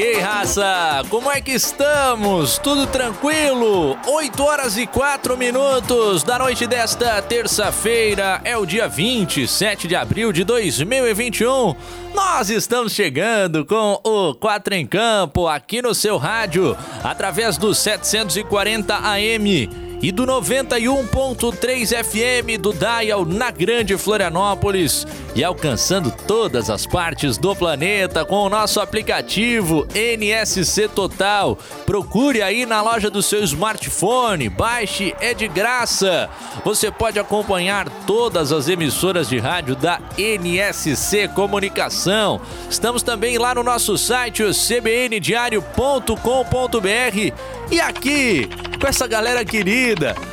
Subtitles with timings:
[0.00, 1.04] Cheguei, raça!
[1.10, 2.56] Como é que estamos?
[2.56, 3.98] Tudo tranquilo?
[4.06, 8.40] 8 horas e 4 minutos da noite desta terça-feira.
[8.42, 11.76] É o dia 27 de abril de 2021.
[12.14, 18.94] Nós estamos chegando com o 4 em Campo aqui no seu rádio, através do 740
[18.94, 27.36] AM e do 91.3 FM do Dial na Grande Florianópolis e alcançando todas as partes
[27.36, 31.56] do planeta com o nosso aplicativo NSC Total.
[31.86, 36.28] Procure aí na loja do seu smartphone, baixe, é de graça.
[36.64, 42.40] Você pode acompanhar todas as emissoras de rádio da NSC Comunicação.
[42.68, 47.34] Estamos também lá no nosso site, o cbndiario.com.br
[47.70, 48.48] e aqui
[48.80, 49.89] com essa galera querida,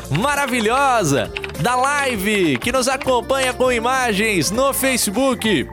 [0.09, 5.67] maravilhosa, da live que nos acompanha com imagens no Facebook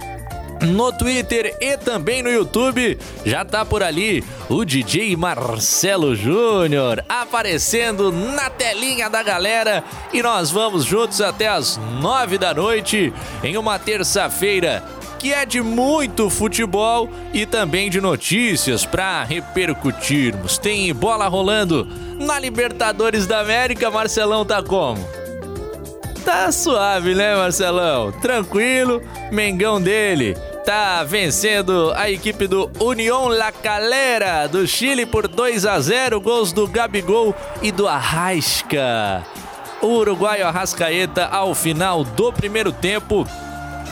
[0.65, 2.99] no Twitter e também no YouTube.
[3.25, 10.51] Já tá por ali o DJ Marcelo Júnior aparecendo na telinha da galera e nós
[10.51, 13.13] vamos juntos até as nove da noite
[13.43, 14.83] em uma terça-feira
[15.25, 20.59] que é de muito futebol e também de notícias para repercutirmos.
[20.59, 21.89] Tem bola rolando
[22.21, 25.03] na Libertadores da América, Marcelão tá como?
[26.27, 28.13] Tá suave, né, Marcelão?
[28.13, 29.01] Tranquilo,
[29.33, 35.81] Mengão dele tá vencendo a equipe do União La Calera do Chile por 2 a
[35.81, 39.25] 0, gols do Gabigol e do Arrasca.
[39.81, 43.27] O uruguaio Arrascaeta ao final do primeiro tempo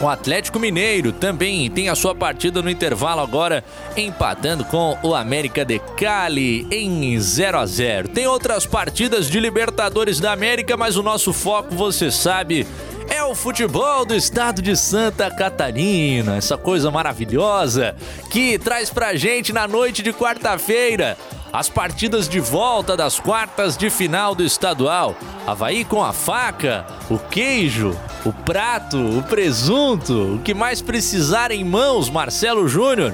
[0.03, 3.63] o Atlético Mineiro também tem a sua partida no intervalo agora,
[3.95, 8.09] empatando com o América de Cali em 0 a 0.
[8.09, 12.67] Tem outras partidas de Libertadores da América, mas o nosso foco, você sabe,
[13.09, 17.95] é o futebol do estado de Santa Catarina, essa coisa maravilhosa
[18.29, 21.17] que traz pra gente na noite de quarta-feira
[21.53, 25.15] as partidas de volta das quartas de final do estadual.
[25.45, 31.63] Havaí com a faca, o queijo, o prato, o presunto, o que mais precisar em
[31.63, 33.13] mãos, Marcelo Júnior.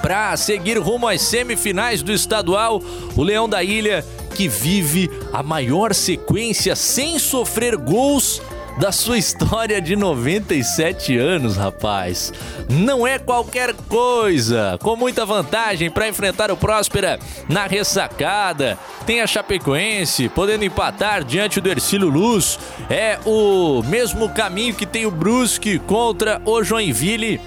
[0.00, 2.80] Para seguir rumo às semifinais do estadual,
[3.14, 4.02] o Leão da Ilha,
[4.34, 8.40] que vive a maior sequência sem sofrer gols
[8.78, 12.32] da sua história de 97 anos, rapaz.
[12.68, 14.78] Não é qualquer coisa.
[14.80, 17.18] Com muita vantagem para enfrentar o Próspera
[17.48, 18.78] na ressacada.
[19.04, 22.58] Tem a Chapecoense podendo empatar diante do Ercílio Luz.
[22.88, 27.40] É o mesmo caminho que tem o Brusque contra o Joinville.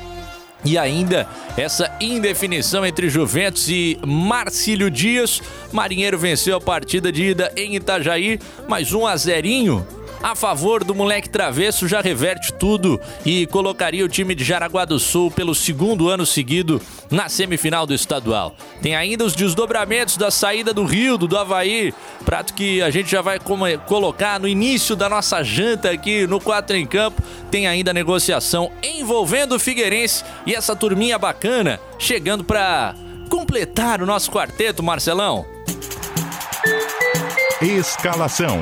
[0.65, 1.27] E ainda
[1.57, 5.41] essa indefinição entre Juventus e Marcílio Dias.
[5.71, 8.37] Marinheiro venceu a partida de ida em Itajaí,
[8.67, 9.87] mais um a zerinho
[10.23, 14.99] a favor do moleque travesso já reverte tudo e colocaria o time de Jaraguá do
[14.99, 18.55] Sul pelo segundo ano seguido na semifinal do estadual.
[18.81, 21.93] Tem ainda os desdobramentos da saída do Rio, do Havaí,
[22.23, 23.39] prato que a gente já vai
[23.87, 27.21] colocar no início da nossa janta aqui no 4 em Campo.
[27.49, 32.95] Tem ainda a negociação envolvendo o Figueirense e essa turminha bacana chegando para
[33.29, 35.45] completar o nosso quarteto, Marcelão.
[37.61, 38.59] Escalação.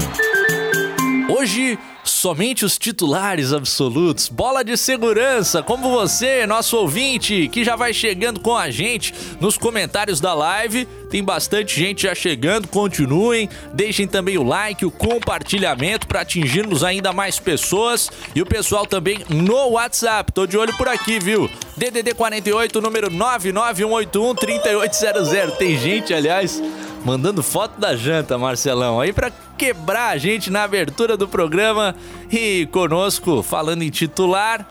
[1.30, 4.28] Hoje, somente os titulares absolutos.
[4.28, 9.56] Bola de segurança, como você, nosso ouvinte, que já vai chegando com a gente nos
[9.56, 10.88] comentários da live.
[11.12, 13.48] Tem bastante gente já chegando, continuem.
[13.76, 18.10] Deixem também o like, o compartilhamento para atingirmos ainda mais pessoas.
[18.34, 20.32] E o pessoal também no WhatsApp.
[20.32, 21.48] Tô de olho por aqui, viu?
[21.78, 25.58] DDD 48, número 99181 3800.
[25.60, 26.60] Tem gente, aliás
[27.06, 31.96] mandando foto da janta, Marcelão, aí para quebrar a gente na abertura do programa.
[32.32, 34.68] E conosco, falando em titular,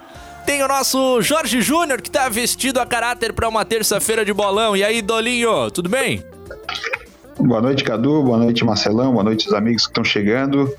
[0.47, 4.77] tem o nosso Jorge Júnior, que tá vestido a caráter para uma terça-feira de bolão.
[4.77, 6.25] E aí, Dolinho, tudo bem?
[7.39, 8.23] Boa noite, Cadu.
[8.23, 9.13] Boa noite, Marcelão.
[9.13, 10.73] Boa noite, os amigos que estão chegando.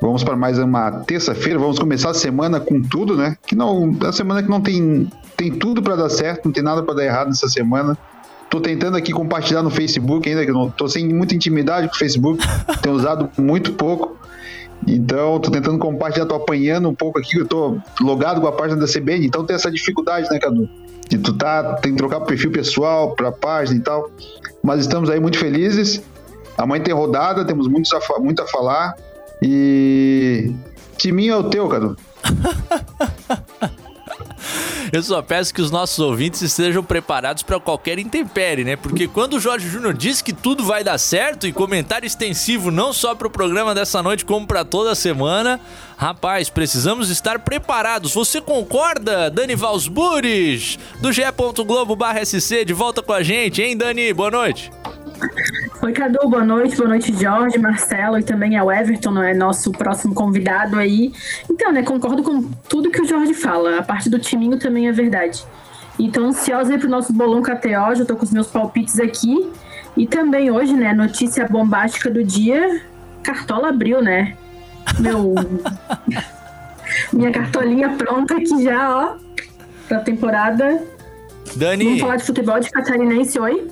[0.00, 1.58] Vamos para mais uma terça-feira.
[1.58, 3.36] Vamos começar a semana com tudo, né?
[3.46, 6.82] Que não, a semana que não tem, tem tudo para dar certo, não tem nada
[6.82, 7.96] para dar errado nessa semana.
[8.48, 11.94] Tô tentando aqui compartilhar no Facebook ainda, que eu não tô sem muita intimidade com
[11.94, 12.42] o Facebook,
[12.80, 14.16] tenho usado muito pouco.
[14.86, 18.80] Então, tô tentando compartilhar, tô apanhando um pouco aqui, eu tô logado com a página
[18.80, 20.68] da CBN, então tem essa dificuldade, né, Cadu?
[21.08, 24.10] De tu tá, tem que trocar perfil pessoal pra página e tal.
[24.62, 26.02] Mas estamos aí muito felizes.
[26.58, 28.94] Amanhã tem rodada, temos muito a, muito a falar.
[29.40, 30.52] E.
[30.96, 31.96] Timinho é o teu, Cadu.
[34.92, 38.76] Eu só peço que os nossos ouvintes estejam preparados para qualquer intempérie, né?
[38.76, 42.92] Porque quando o Jorge Júnior diz que tudo vai dar certo e comentário extensivo não
[42.92, 45.60] só para o programa dessa noite, como para toda a semana,
[45.96, 48.14] rapaz, precisamos estar preparados.
[48.14, 51.22] Você concorda, Dani Valsburis, do ge
[52.24, 54.12] SC, de volta com a gente, hein, Dani?
[54.12, 54.70] Boa noite.
[55.86, 60.12] Oi, Cadu, boa noite, boa noite, Jorge, Marcelo e também ao Everton, é nosso próximo
[60.12, 61.12] convidado aí.
[61.48, 64.92] Então, né, concordo com tudo que o Jorge fala, a parte do timinho também é
[64.92, 65.44] verdade.
[65.96, 69.48] Então, ansiosa aí pro nosso bolão KTO, já tô com os meus palpites aqui.
[69.96, 72.82] E também hoje, né, notícia bombástica do dia,
[73.22, 74.36] Cartola abriu, né?
[74.98, 75.36] Meu...
[77.14, 79.16] minha cartolinha pronta aqui já, ó,
[79.86, 80.82] pra temporada.
[81.54, 81.84] Dani...
[81.84, 83.68] Vamos falar de futebol de catarinense, oi?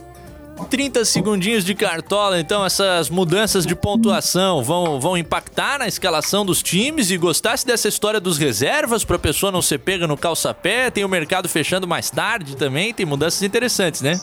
[0.70, 6.62] 30 segundinhos de cartola, então essas mudanças de pontuação vão, vão impactar na escalação dos
[6.62, 10.90] times e gostasse dessa história dos reservas para a pessoa não ser pega no calçapé,
[10.90, 14.20] tem o mercado fechando mais tarde também, tem mudanças interessantes, né?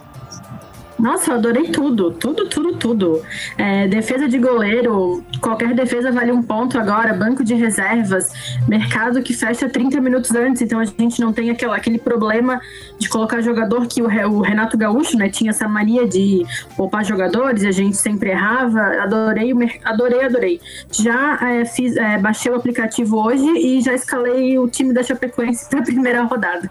[1.00, 3.22] Nossa, eu adorei tudo, tudo, tudo, tudo.
[3.58, 8.32] É, defesa de goleiro, qualquer defesa vale um ponto agora, banco de reservas,
[8.68, 12.62] mercado que fecha 30 minutos antes, então a gente não tem aquela, aquele problema
[13.00, 16.46] de colocar jogador que o, o Renato Gaúcho, né, tinha essa mania de
[16.78, 18.80] poupar jogadores, a gente sempre errava.
[19.02, 19.54] Adorei,
[19.84, 20.62] adorei, adorei.
[20.92, 25.70] Já é, fiz, é, baixei o aplicativo hoje e já escalei o time da Chapecoense
[25.70, 26.70] para a primeira rodada.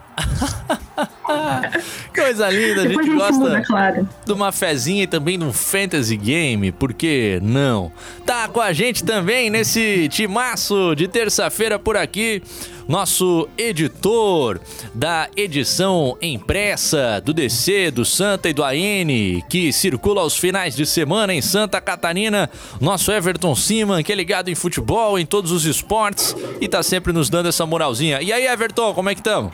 [2.15, 4.09] Coisa linda, a gente, a gente gosta muda, claro.
[4.25, 7.91] De uma fezinha e também de um fantasy game, por que não?
[8.25, 12.43] Tá com a gente também nesse timaço de terça-feira por aqui,
[12.89, 14.61] nosso editor
[14.95, 20.85] da edição impressa do DC, do Santa e do AN, que circula aos finais de
[20.85, 25.65] semana em Santa Catarina, nosso Everton Siman, que é ligado em futebol, em todos os
[25.65, 28.21] esportes e tá sempre nos dando essa moralzinha.
[28.21, 29.53] E aí, Everton, como é que estamos?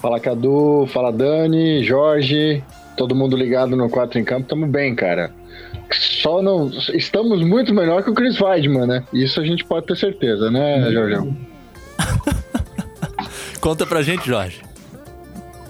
[0.00, 2.62] Fala Cadu, fala Dani, Jorge,
[2.96, 5.30] todo mundo ligado no 4 em campo, tamo bem, cara.
[5.92, 6.70] Só não.
[6.94, 9.04] Estamos muito melhor que o Chris Weidman, né?
[9.12, 11.36] Isso a gente pode ter certeza, né, Jorge?
[13.60, 14.62] Conta pra gente, Jorge.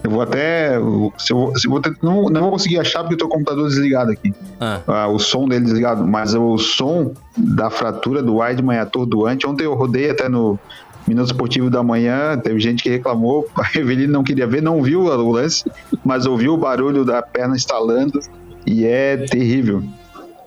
[0.03, 0.79] Eu vou até.
[1.19, 3.67] Se eu, se eu vou ter, não, não vou conseguir achar porque o teu computador
[3.69, 4.35] desligado aqui.
[4.61, 4.81] Ah.
[4.87, 6.07] Ah, o som dele desligado.
[6.07, 9.47] Mas o som da fratura do Weidman é atordoante.
[9.47, 10.59] Ontem eu rodei até no,
[11.07, 15.03] Minuto Esportivo da Manhã, teve gente que reclamou, a Evelyn não queria ver, não viu
[15.03, 15.65] o lance,
[16.05, 18.21] mas ouviu o barulho da perna estalando
[18.67, 19.83] e é terrível.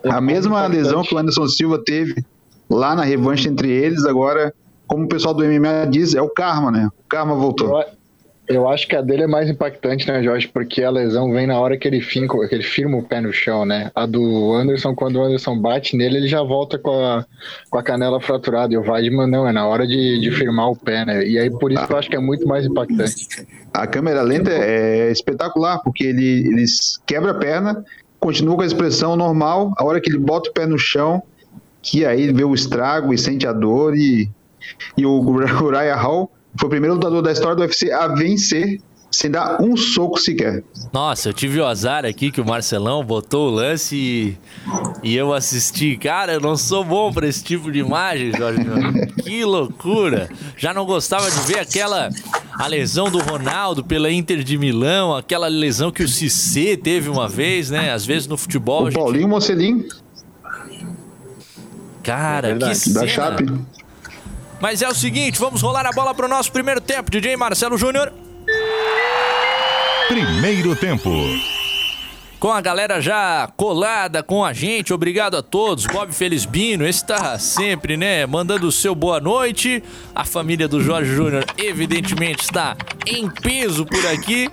[0.03, 2.23] É a mesma lesão que o Anderson Silva teve
[2.69, 4.53] lá na revanche entre eles, agora,
[4.87, 6.87] como o pessoal do MMA diz, é o karma, né?
[6.87, 7.83] O karma voltou.
[8.47, 10.47] Eu acho que a dele é mais impactante, né, Jorge?
[10.47, 13.33] Porque a lesão vem na hora que ele, finca, que ele firma o pé no
[13.33, 13.91] chão, né?
[13.93, 17.25] A do Anderson, quando o Anderson bate nele, ele já volta com a,
[17.69, 18.73] com a canela fraturada.
[18.73, 21.27] E o Weidman não, é na hora de, de firmar o pé, né?
[21.27, 21.87] E aí por isso ah.
[21.89, 23.27] eu acho que é muito mais impactante.
[23.73, 26.65] A câmera lenta é espetacular, porque ele, ele
[27.05, 27.83] quebra a perna,
[28.17, 31.21] continua com a expressão normal, a hora que ele bota o pé no chão,
[31.81, 34.31] que aí vê o estrago e sente a dor e,
[34.97, 38.79] e o Uriah Hall foi o primeiro lutador da história do UFC a vencer
[39.11, 40.63] sem dar um soco sequer.
[40.93, 44.37] Nossa, eu tive o azar aqui que o Marcelão botou o lance e,
[45.01, 45.97] e eu assisti.
[45.97, 48.59] Cara, eu não sou bom para esse tipo de imagem, Jorge.
[49.23, 50.29] que loucura!
[50.57, 52.09] Já não gostava de ver aquela
[52.59, 57.29] a lesão do Ronaldo pela Inter de Milão, aquela lesão que o Cissé teve uma
[57.29, 57.91] vez, né?
[57.91, 58.83] Às vezes no futebol.
[58.83, 58.99] O gente...
[58.99, 59.87] Paulinho Mocelin.
[62.03, 63.01] Cara, é que cena.
[63.01, 63.45] Da Chape.
[64.59, 67.77] Mas é o seguinte, vamos rolar a bola para o nosso primeiro tempo, DJ Marcelo
[67.77, 68.11] Júnior.
[70.07, 71.09] Primeiro tempo.
[72.39, 75.87] Com a galera já colada com a gente, obrigado a todos.
[75.87, 79.83] Bob Felizbino, esse tá sempre, né, mandando o seu boa noite.
[80.13, 82.77] A família do Jorge Júnior, evidentemente, está
[83.07, 84.51] em peso por aqui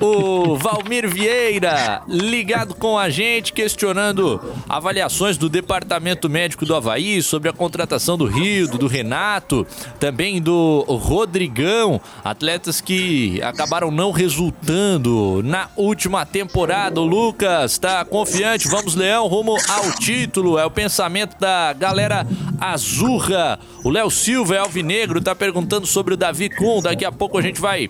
[0.00, 7.48] o Valmir Vieira ligado com a gente, questionando avaliações do Departamento Médico do Havaí sobre
[7.48, 9.66] a contratação do Rio, do Renato,
[9.98, 17.00] também do Rodrigão, atletas que acabaram não resultando na última temporada.
[17.00, 22.24] O Lucas está confiante, vamos Leão, rumo ao título, é o pensamento da galera
[22.60, 23.58] azurra.
[23.82, 27.42] O Léo Silva é alvinegro, está perguntando sobre o Davi Kuhn, daqui a pouco a
[27.42, 27.88] gente vai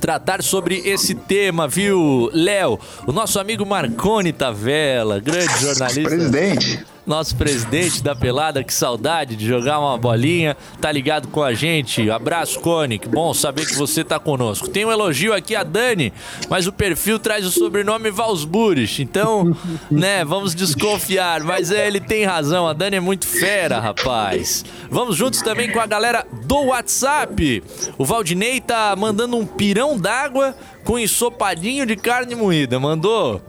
[0.00, 2.78] tratar sobre esse tema, viu, Léo?
[3.08, 6.02] O nosso amigo Marcone Tavela, grande jornalista.
[6.02, 6.93] Presidente.
[7.06, 12.10] Nosso presidente da pelada, que saudade de jogar uma bolinha, tá ligado com a gente.
[12.10, 14.68] Abraço, Cone, que bom saber que você tá conosco.
[14.68, 16.12] Tem um elogio aqui a Dani,
[16.48, 19.56] mas o perfil traz o sobrenome Valsburich, então,
[19.90, 24.64] né, vamos desconfiar, mas é, ele tem razão, a Dani é muito fera, rapaz.
[24.90, 27.62] Vamos juntos também com a galera do WhatsApp.
[27.98, 33.40] O Valdinei tá mandando um pirão d'água com ensopadinho de carne moída, mandou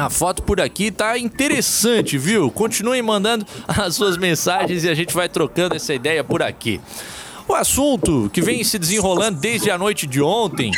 [0.00, 2.50] a foto por aqui tá interessante, viu?
[2.50, 6.80] Continuem mandando as suas mensagens e a gente vai trocando essa ideia por aqui.
[7.46, 10.70] O assunto que vem se desenrolando desde a noite de ontem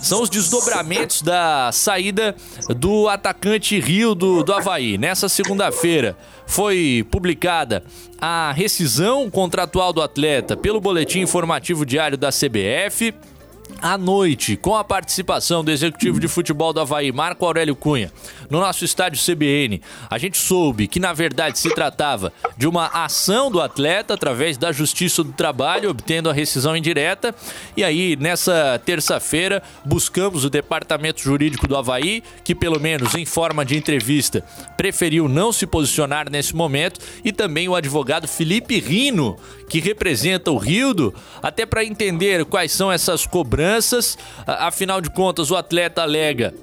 [0.00, 2.34] são os desdobramentos da saída
[2.76, 4.98] do atacante Rio do, do Havaí.
[4.98, 7.84] Nessa segunda-feira foi publicada
[8.20, 13.14] a rescisão contratual do atleta pelo Boletim Informativo Diário da CBF
[13.80, 18.12] à noite, com a participação do executivo de futebol do Havaí, Marco Aurélio Cunha,
[18.50, 23.50] no nosso estádio CBN, a gente soube que na verdade se tratava de uma ação
[23.50, 27.34] do atleta através da Justiça do Trabalho, obtendo a rescisão indireta.
[27.76, 33.64] E aí, nessa terça-feira, buscamos o departamento jurídico do Havaí, que pelo menos em forma
[33.64, 34.44] de entrevista
[34.76, 39.36] preferiu não se posicionar nesse momento, e também o advogado Felipe Rino,
[39.68, 43.57] que representa o Rildo, até para entender quais são essas cobranças.
[44.46, 46.54] Afinal de contas, o atleta alega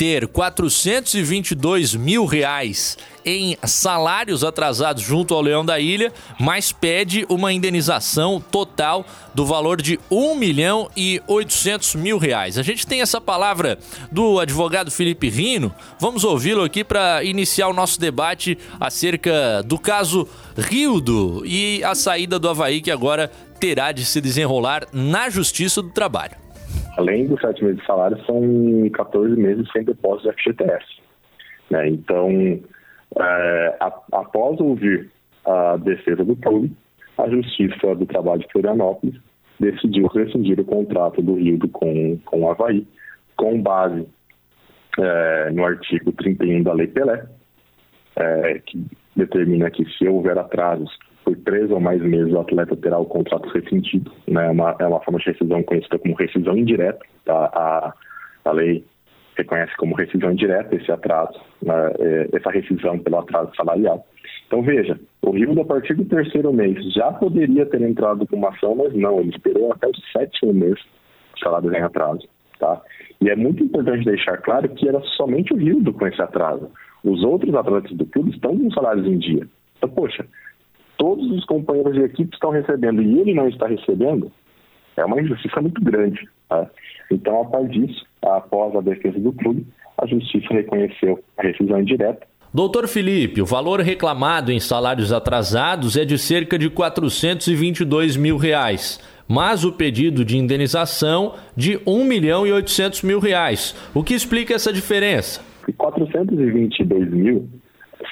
[0.00, 7.52] ter 422 mil reais em salários atrasados junto ao Leão da Ilha, mas pede uma
[7.52, 9.04] indenização total
[9.34, 12.56] do valor de 1 milhão e 800 mil reais.
[12.56, 13.78] A gente tem essa palavra
[14.10, 20.26] do advogado Felipe Rino, vamos ouvi-lo aqui para iniciar o nosso debate acerca do caso
[20.56, 23.30] Rildo e a saída do Havaí que agora
[23.60, 26.49] terá de se desenrolar na Justiça do Trabalho.
[26.96, 30.86] Além dos sete meses de salário, são 14 meses sem depósito de FGTS.
[31.70, 31.88] Né?
[31.88, 32.28] Então,
[33.18, 33.76] é,
[34.12, 35.10] após ouvir
[35.44, 36.72] a defesa do clube,
[37.16, 39.20] a Justiça do Trabalho de Florianópolis
[39.58, 42.86] decidiu rescindir o contrato do Rio com, com o Havaí,
[43.36, 44.06] com base
[44.98, 47.24] é, no artigo 31 da Lei Pelé,
[48.16, 50.90] é, que determina que se houver atrasos
[51.30, 54.10] por três ou mais meses, o atleta terá o contrato rescindido.
[54.26, 54.46] Né?
[54.46, 57.00] É, uma, é uma forma de rescisão conhecida como rescisão indireta.
[57.24, 57.50] Tá?
[57.54, 57.94] A,
[58.44, 58.84] a lei
[59.36, 61.74] reconhece como rescisão indireta esse atraso, né?
[61.98, 64.04] É, essa rescisão pelo atraso salarial.
[64.46, 68.48] Então, veja, o Rio, a partir do terceiro mês, já poderia ter entrado com uma
[68.50, 70.78] ação, mas não, ele esperou até o sétimo mês
[71.36, 72.28] o salário em atraso.
[72.58, 72.82] Tá?
[73.20, 76.68] E é muito importante deixar claro que era somente o Rio com esse atraso.
[77.04, 79.46] Os outros atletas do clube estão com salários em dia.
[79.78, 80.26] Então, poxa,
[81.00, 84.30] todos os companheiros de equipe estão recebendo e ele não está recebendo,
[84.98, 86.28] é uma injustiça muito grande.
[86.46, 86.70] Tá?
[87.10, 89.66] Então, a par disso, após a defesa do clube,
[89.96, 92.26] a justiça reconheceu a rescisão indireta.
[92.52, 99.00] Doutor Felipe, o valor reclamado em salários atrasados é de cerca de 422 mil reais,
[99.26, 103.74] mas o pedido de indenização de 1 milhão e 800 mil reais.
[103.94, 105.40] O que explica essa diferença?
[105.78, 107.48] 422 mil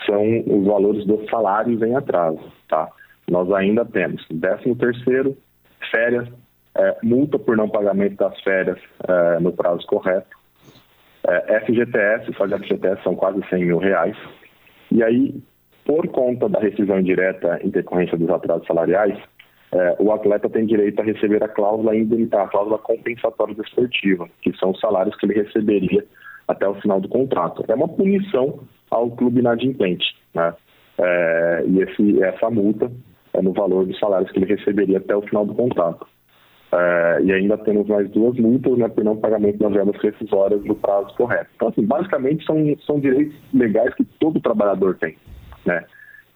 [0.06, 2.88] são os valores dos salários em atraso tá?
[3.30, 5.36] Nós ainda temos 13 terceiro,
[5.90, 6.28] férias,
[6.76, 10.36] é, multa por não pagamento das férias é, no prazo correto,
[11.26, 14.16] é, FGTS, só de FGTS são quase 100 mil reais,
[14.90, 15.34] e aí,
[15.84, 19.18] por conta da rescisão indireta em decorrência dos atrasos salariais,
[19.72, 24.56] é, o atleta tem direito a receber a cláusula indenitária, a cláusula compensatória desportiva, que
[24.56, 26.04] são os salários que ele receberia
[26.46, 27.64] até o final do contrato.
[27.68, 28.60] É uma punição
[28.90, 30.54] ao clube inadimplente, né?
[30.98, 32.90] É, e esse, essa multa
[33.32, 36.06] é no valor dos salários que ele receberia até o final do contrato.
[36.70, 40.74] É, e ainda temos mais duas multas né, por não pagamento das verbas rescisórias no
[40.74, 41.48] prazo correto.
[41.56, 45.16] Então, assim, basicamente são, são direitos legais que todo trabalhador tem.
[45.64, 45.84] Né?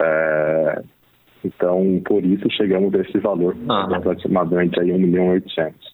[0.01, 0.83] É,
[1.45, 3.97] então, por isso chegamos a esse valor, ah.
[3.97, 5.92] aproximadamente aí 1 milhão e 800.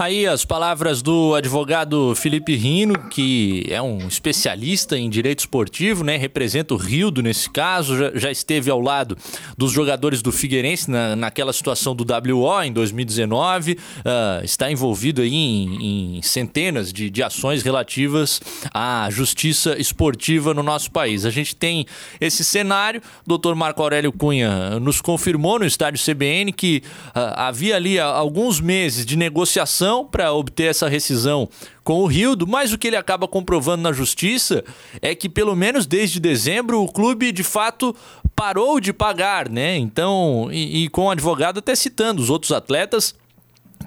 [0.00, 6.16] Aí as palavras do advogado Felipe Rino, que é um especialista em direito esportivo, né?
[6.16, 9.14] Representa o Rildo nesse caso, já, já esteve ao lado
[9.58, 13.76] dos jogadores do Figueirense na, naquela situação do WO em 2019, uh,
[14.06, 18.40] ah, está envolvido aí em, em centenas de, de ações relativas
[18.72, 21.26] à justiça esportiva no nosso país.
[21.26, 21.84] A gente tem
[22.18, 27.76] esse cenário, o doutor Marco Aurélio Cunha nos confirmou no estádio CBN que uh, havia
[27.76, 31.48] ali alguns meses de negociação para obter essa rescisão
[31.82, 34.64] com o Rildo, mas o que ele acaba comprovando na justiça
[35.02, 37.94] é que, pelo menos desde dezembro, o clube de fato
[38.34, 39.76] parou de pagar, né?
[39.76, 43.14] Então, e, e com o advogado até citando os outros atletas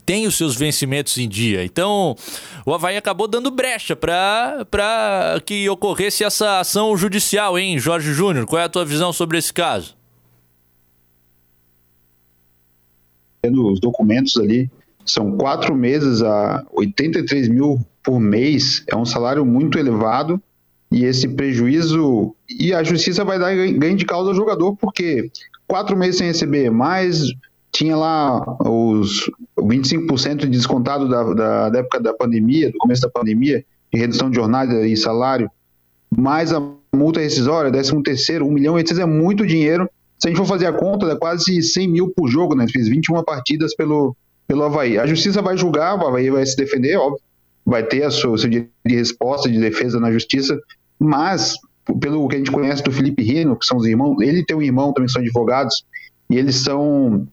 [0.05, 1.63] tem os seus vencimentos em dia.
[1.63, 2.15] Então,
[2.65, 8.45] o Havaí acabou dando brecha para que ocorresse essa ação judicial, hein, Jorge Júnior?
[8.45, 9.95] Qual é a tua visão sobre esse caso?
[13.45, 14.69] Os documentos ali
[15.05, 20.41] são quatro meses a 83 mil por mês, é um salário muito elevado
[20.91, 25.31] e esse prejuízo e a justiça vai dar ganho de causa ao jogador porque
[25.67, 27.33] quatro meses sem receber mais
[27.71, 33.09] tinha lá os 25% de descontado da, da, da, época da pandemia, do começo da
[33.09, 35.49] pandemia, de redução de jornada e salário,
[36.15, 36.61] mais a
[36.93, 39.89] multa rescisória, 13 terceiro, 1 milhão e 800 é muito dinheiro.
[40.19, 42.67] Se a gente for fazer a conta, é quase 100 mil por jogo, né?
[42.71, 44.15] Fez 21 partidas pelo,
[44.53, 44.99] pelo Havaí.
[44.99, 47.19] A justiça vai julgar, o Havaí vai se defender, óbvio,
[47.65, 50.59] vai ter a sua, seu direito de resposta, de defesa na justiça,
[50.99, 51.55] mas,
[51.99, 54.61] pelo que a gente conhece do Felipe Rino, que são os irmãos, ele tem um
[54.61, 55.83] irmão também são advogados,
[56.29, 57.27] e eles são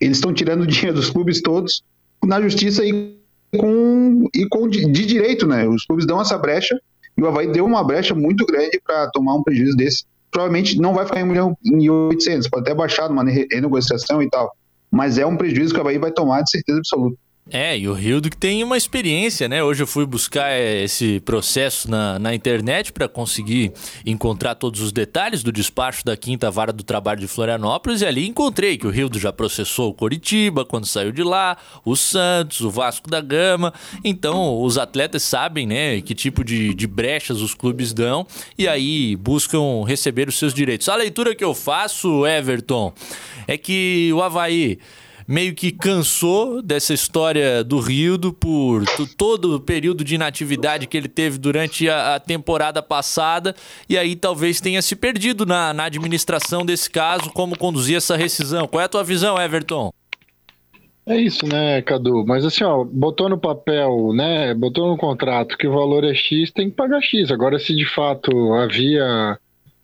[0.00, 1.82] eles estão tirando dinheiro dos clubes todos
[2.24, 3.18] na justiça e
[3.54, 5.68] com, e com de, direito, né?
[5.68, 6.80] Os clubes dão essa brecha
[7.16, 10.04] e o Havaí deu uma brecha muito grande para tomar um prejuízo desse.
[10.30, 14.30] Provavelmente não vai ficar em 1 milhão e 800, pode até baixar numa renegociação e
[14.30, 14.50] tal,
[14.90, 17.18] mas é um prejuízo que o Havaí vai tomar de certeza absoluta.
[17.50, 19.64] É, e o Rildo que tem uma experiência, né?
[19.64, 23.72] Hoje eu fui buscar é, esse processo na, na internet para conseguir
[24.04, 28.28] encontrar todos os detalhes do despacho da quinta vara do trabalho de Florianópolis e ali
[28.28, 32.70] encontrei que o Rildo já processou o Coritiba quando saiu de lá, o Santos, o
[32.70, 33.72] Vasco da Gama.
[34.04, 38.26] Então os atletas sabem, né, que tipo de, de brechas os clubes dão
[38.58, 40.86] e aí buscam receber os seus direitos.
[40.90, 42.92] A leitura que eu faço, Everton,
[43.46, 44.78] é que o Havaí
[45.28, 48.84] meio que cansou dessa história do Rildo por
[49.18, 53.54] todo o período de inatividade que ele teve durante a, a temporada passada
[53.86, 58.66] e aí talvez tenha se perdido na, na administração desse caso, como conduzir essa rescisão.
[58.66, 59.92] Qual é a tua visão, Everton?
[61.06, 62.24] É isso, né, Cadu?
[62.26, 66.50] Mas assim, ó, botou no papel, né, botou no contrato que o valor é X,
[66.50, 67.30] tem que pagar X.
[67.30, 69.38] Agora, se de fato havia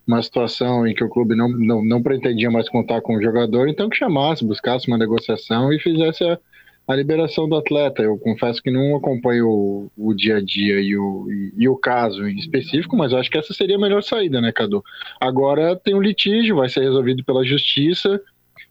[0.06, 3.68] uma situação em que o clube não, não, não pretendia mais contar com o jogador,
[3.68, 6.38] então que chamasse, buscasse uma negociação e fizesse a,
[6.87, 8.02] a liberação do atleta.
[8.02, 11.76] Eu confesso que não acompanho o, o dia a dia e o, e, e, o
[11.76, 14.84] caso em específico, mas acho que essa seria a melhor saída, né, Cadu?
[15.18, 18.20] Agora tem um litígio, vai ser resolvido pela justiça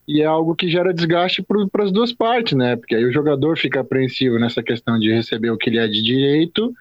[0.07, 2.75] e é algo que gera desgaste para as duas partes, né?
[2.75, 6.03] Porque aí o jogador fica apreensivo nessa questão de receber o que lhe é de
[6.03, 6.73] direito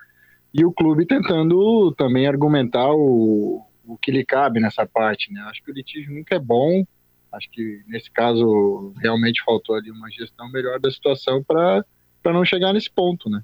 [0.53, 5.41] e o clube tentando também argumentar o, o que lhe cabe nessa parte, né?
[5.43, 6.85] Acho que o litígio nunca é bom.
[7.31, 11.85] Acho que nesse caso realmente faltou ali uma gestão melhor da situação para
[12.25, 13.43] não chegar nesse ponto, né?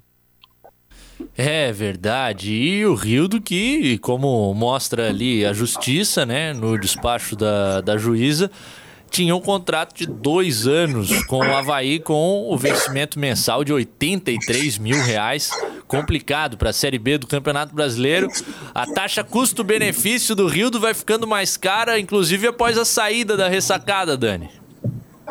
[1.37, 2.51] É verdade.
[2.51, 8.49] E o Rildo que, como mostra ali a justiça, né, no despacho da, da juíza,
[9.09, 14.77] tinha um contrato de dois anos com o Havaí com o vencimento mensal de 83
[14.77, 15.51] mil reais.
[15.87, 18.27] Complicado para a Série B do Campeonato Brasileiro.
[18.73, 24.15] A taxa custo-benefício do Rildo vai ficando mais cara, inclusive após a saída da ressacada,
[24.15, 24.49] Dani.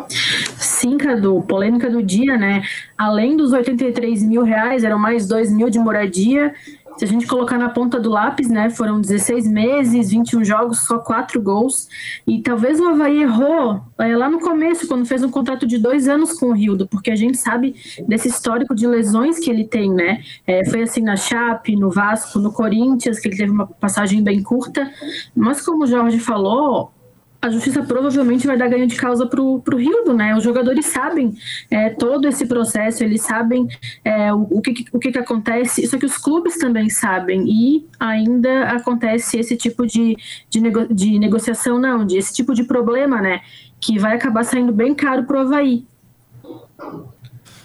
[0.09, 2.63] Sim, Cadu, polêmica do dia, né?
[2.97, 6.55] Além dos 83 mil reais, eram mais 2 mil de moradia
[6.99, 10.99] se a gente colocar na ponta do lápis, né, foram 16 meses, 21 jogos, só
[10.99, 11.89] 4 gols.
[12.27, 16.09] E talvez o Havaí errou é, lá no começo, quando fez um contrato de dois
[16.09, 17.77] anos com o Rildo, porque a gente sabe
[18.09, 20.21] desse histórico de lesões que ele tem, né?
[20.45, 24.43] É, foi assim na Chape, no Vasco, no Corinthians, que ele teve uma passagem bem
[24.43, 24.91] curta.
[25.37, 26.93] Mas como o Jorge falou,
[27.41, 30.35] a justiça provavelmente vai dar ganho de causa para o Rildo, né?
[30.35, 31.37] Os jogadores sabem
[31.71, 33.69] é, todo esse processo, eles sabem
[34.05, 37.87] é, o, o, que, o que, que acontece, só que os clubes também sabem, e
[37.99, 40.17] ainda acontece esse tipo de,
[40.51, 43.41] de, nego, de negociação, não, de esse tipo de problema, né?
[43.81, 45.87] Que vai acabar saindo bem caro para o Havaí.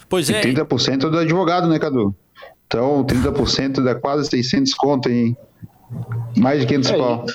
[0.08, 0.40] Pois é.
[0.40, 2.16] E 30% do advogado, né, Cadu?
[2.68, 5.36] Então, 30% dá quase 600 conto em
[6.38, 7.26] mais de 500 é, pau.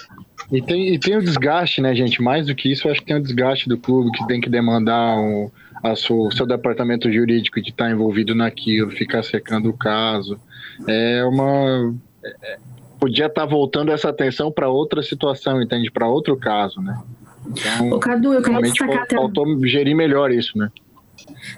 [0.51, 2.23] E tem, e tem o desgaste, né, gente?
[2.23, 4.49] Mais do que isso, eu acho que tem o desgaste do clube que tem que
[4.49, 9.77] demandar o, a sua, o seu departamento jurídico de estar envolvido naquilo, ficar secando o
[9.77, 10.39] caso.
[10.87, 11.95] É uma.
[12.25, 12.59] É, é
[12.99, 15.91] podia estar voltando essa atenção para outra situação, entende?
[15.91, 17.01] Para outro caso, né?
[17.47, 20.71] Então, o Cadu, eu quero destacar faltou, faltou gerir melhor isso, né?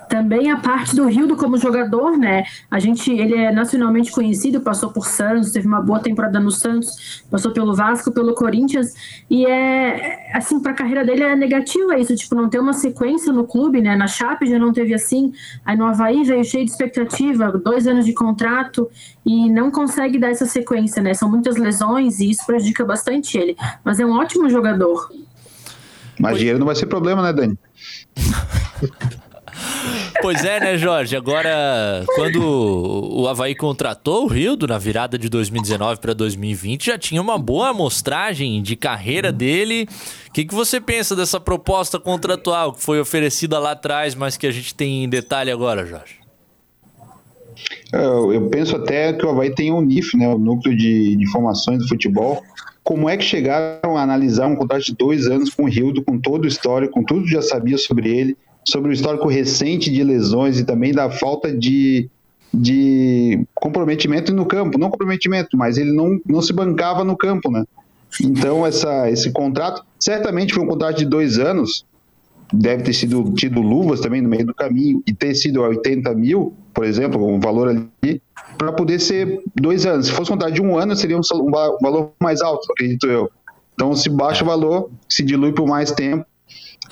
[0.08, 2.44] Também a parte do Rildo como jogador, né?
[2.70, 7.24] A gente, ele é nacionalmente conhecido, passou por Santos, teve uma boa temporada no Santos,
[7.30, 8.94] passou pelo Vasco, pelo Corinthians,
[9.28, 12.72] e é assim, para a carreira dele é negativo é isso, tipo, não ter uma
[12.72, 13.96] sequência no clube, né?
[13.96, 15.32] Na Chape já não teve assim,
[15.64, 18.90] aí no Havaí veio cheio de expectativa, dois anos de contrato
[19.24, 21.14] e não consegue dar essa sequência, né?
[21.14, 25.10] São muitas lesões e isso prejudica bastante ele, mas é um ótimo jogador.
[26.18, 27.58] Mas dinheiro não vai ser problema, né, Dani?
[30.22, 31.16] Pois é, né, Jorge?
[31.16, 37.20] Agora, quando o Havaí contratou o Rildo na virada de 2019 para 2020, já tinha
[37.22, 39.88] uma boa amostragem de carreira dele.
[40.28, 44.46] O que, que você pensa dessa proposta contratual que foi oferecida lá atrás, mas que
[44.46, 46.20] a gente tem em detalhe agora, Jorge?
[47.92, 51.24] Eu, eu penso até que o Havaí tem um NIF, né, o Núcleo de, de
[51.24, 52.42] Informações do Futebol.
[52.82, 56.18] Como é que chegaram a analisar um contrato de dois anos com o Rildo, com
[56.18, 60.02] todo o histórico, com tudo que já sabia sobre ele, sobre o histórico recente de
[60.02, 62.08] lesões e também da falta de,
[62.52, 64.78] de comprometimento no campo.
[64.78, 67.64] Não comprometimento, mas ele não, não se bancava no campo, né?
[68.22, 71.84] Então, essa, esse contrato, certamente foi um contrato de dois anos,
[72.52, 76.52] deve ter sido tido luvas também no meio do caminho e ter sido 80 mil,
[76.74, 78.20] por exemplo, um valor ali,
[78.58, 80.06] para poder ser dois anos.
[80.06, 83.30] Se fosse um contrato de um ano, seria um valor mais alto, acredito eu.
[83.74, 86.26] Então, se baixa o valor, se dilui por mais tempo,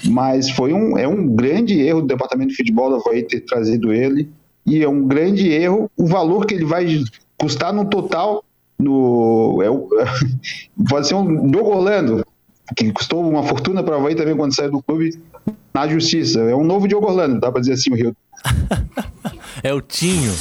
[0.05, 3.93] mas foi um, é um grande erro do departamento de futebol da Havaí ter trazido
[3.93, 4.31] ele,
[4.65, 7.03] e é um grande erro o valor que ele vai
[7.37, 8.45] custar no total
[8.79, 9.69] no é,
[10.89, 12.25] pode ser um Diogo Orlando
[12.77, 15.19] que custou uma fortuna para o Havaí também quando saiu do clube
[15.73, 16.41] na justiça.
[16.41, 18.17] É um novo Diogo Orlando, dá para dizer assim o Rio.
[19.63, 20.33] é o Tinho.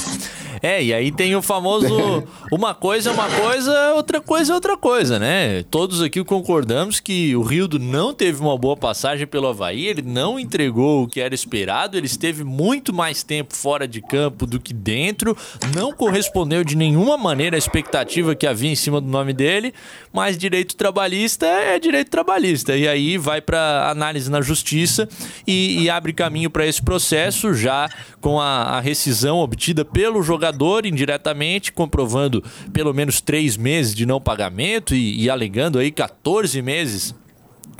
[0.62, 1.86] É, e aí tem o famoso
[2.50, 5.62] uma coisa é uma coisa, outra coisa é outra coisa, né?
[5.64, 10.38] Todos aqui concordamos que o Rildo não teve uma boa passagem pelo Havaí, ele não
[10.38, 14.74] entregou o que era esperado, ele esteve muito mais tempo fora de campo do que
[14.74, 15.36] dentro,
[15.74, 19.72] não correspondeu de nenhuma maneira à expectativa que havia em cima do nome dele,
[20.12, 22.76] mas direito trabalhista é direito trabalhista.
[22.76, 25.08] E aí vai para análise na justiça
[25.46, 27.88] e, e abre caminho para esse processo já
[28.20, 34.06] com a, a rescisão obtida pelo jogador jogador indiretamente, comprovando pelo menos três meses de
[34.06, 37.14] não pagamento e, e alegando aí 14 meses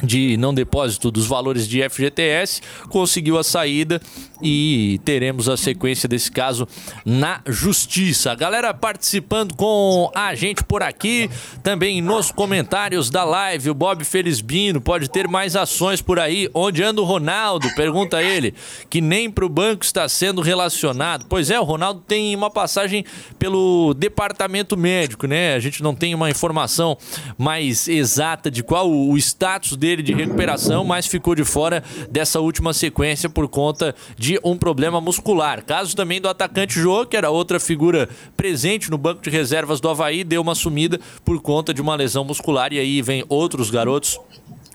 [0.02, 4.00] de não depósito dos valores de FGTS, conseguiu a saída
[4.40, 6.66] e teremos a sequência desse caso
[7.04, 8.34] na justiça.
[8.34, 11.28] Galera participando com a gente por aqui,
[11.62, 16.48] também nos comentários da live, o Bob Felizbino pode ter mais ações por aí.
[16.54, 17.68] Onde anda o Ronaldo?
[17.74, 18.54] Pergunta ele,
[18.88, 21.26] que nem para o banco está sendo relacionado.
[21.28, 23.04] Pois é, o Ronaldo tem uma passagem
[23.38, 25.54] pelo departamento médico, né?
[25.54, 26.96] A gente não tem uma informação
[27.36, 32.40] mais exata de qual o status dele dele de recuperação, mas ficou de fora dessa
[32.40, 35.64] última sequência por conta de um problema muscular.
[35.64, 39.88] Caso também do atacante Jô, que era outra figura presente no banco de reservas do
[39.88, 42.70] Havaí, deu uma sumida por conta de uma lesão muscular.
[42.70, 44.20] E aí vem outros garotos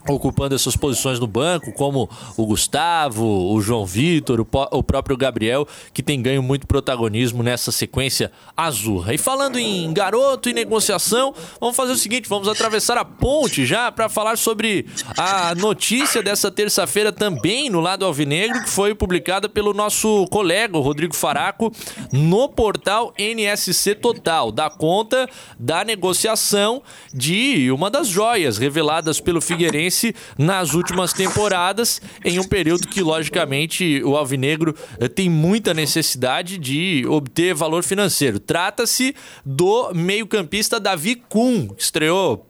[0.08, 5.68] ocupando essas posições no banco, como o Gustavo, o João Vitor, o, o, próprio Gabriel,
[5.94, 9.04] que tem ganho muito protagonismo nessa sequência azul.
[9.12, 13.92] E falando em garoto e negociação, vamos fazer o seguinte, vamos atravessar a ponte já
[13.92, 14.86] para falar sobre
[15.18, 20.82] a notícia dessa terça-feira também no lado alvinegro, que foi publicada pelo nosso colega, o
[20.82, 21.72] Rodrigo Faraco,
[22.12, 26.82] no portal NSC Total, da conta da negociação
[27.14, 33.02] de uma das joias reveladas pelo Figueirense Fluminense nas últimas temporadas, em um período que,
[33.02, 38.40] logicamente, o Alvinegro eh, tem muita necessidade de obter valor financeiro.
[38.40, 42.50] Trata-se do meio-campista Davi Kuhn, que estreou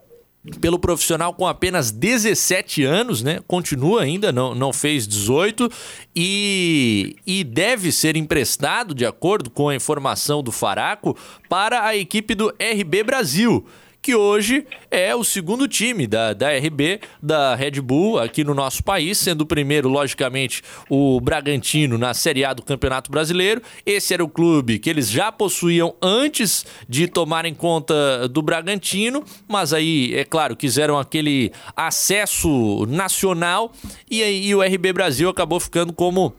[0.59, 3.39] pelo profissional com apenas 17 anos, né?
[3.47, 5.71] Continua ainda, não, não fez 18
[6.13, 12.35] e, e deve ser emprestado, de acordo com a informação do Faraco, para a equipe
[12.35, 13.65] do RB Brasil
[14.03, 18.83] que hoje é o segundo time da, da RB, da Red Bull, aqui no nosso
[18.83, 23.61] país, sendo o primeiro, logicamente, o Bragantino na Série A do Campeonato Brasileiro.
[23.85, 29.71] Esse era o clube que eles já possuíam antes de tomarem conta do Bragantino, mas
[29.71, 33.71] aí, é claro, quiseram aquele acesso nacional
[34.11, 36.35] e aí o RB Brasil acabou ficando como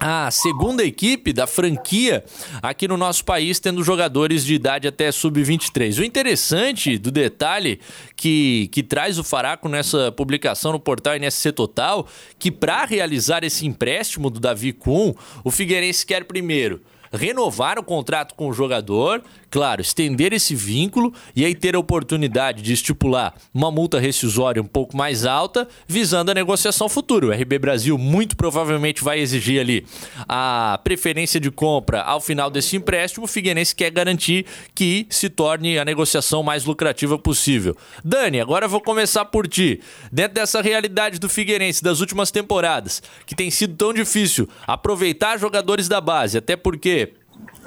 [0.00, 2.24] a segunda equipe da franquia
[2.62, 5.98] aqui no nosso país, tendo jogadores de idade até sub-23.
[5.98, 7.78] O interessante do detalhe
[8.16, 12.06] que, que traz o Faraco nessa publicação no portal NSC Total,
[12.38, 15.12] que para realizar esse empréstimo do Davi Kuhn,
[15.44, 16.80] o Figueirense quer primeiro
[17.12, 22.62] renovar o contrato com o jogador, claro, estender esse vínculo e aí ter a oportunidade
[22.62, 27.26] de estipular uma multa rescisória um pouco mais alta, visando a negociação futura.
[27.26, 29.84] O RB Brasil muito provavelmente vai exigir ali
[30.28, 33.24] a preferência de compra ao final desse empréstimo.
[33.24, 37.76] O Figueirense quer garantir que se torne a negociação mais lucrativa possível.
[38.04, 39.80] Dani, agora vou começar por ti.
[40.12, 45.88] Dentro dessa realidade do Figueirense das últimas temporadas, que tem sido tão difícil aproveitar jogadores
[45.88, 47.14] da base, até porque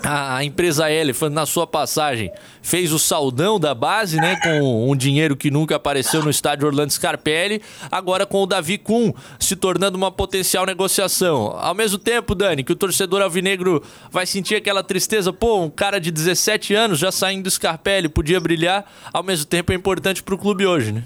[0.02, 4.36] a empresa Elephant, na sua passagem, fez o saldão da base, né?
[4.42, 7.62] Com um dinheiro que nunca apareceu no estádio Orlando Scarpelli.
[7.92, 11.56] Agora com o Davi Kuhn se tornando uma potencial negociação.
[11.58, 15.32] Ao mesmo tempo, Dani, que o torcedor alvinegro vai sentir aquela tristeza.
[15.32, 18.86] Pô, um cara de 17 anos já saindo do Scarpelli, podia brilhar.
[19.14, 21.04] Ao mesmo tempo é importante pro clube hoje, né?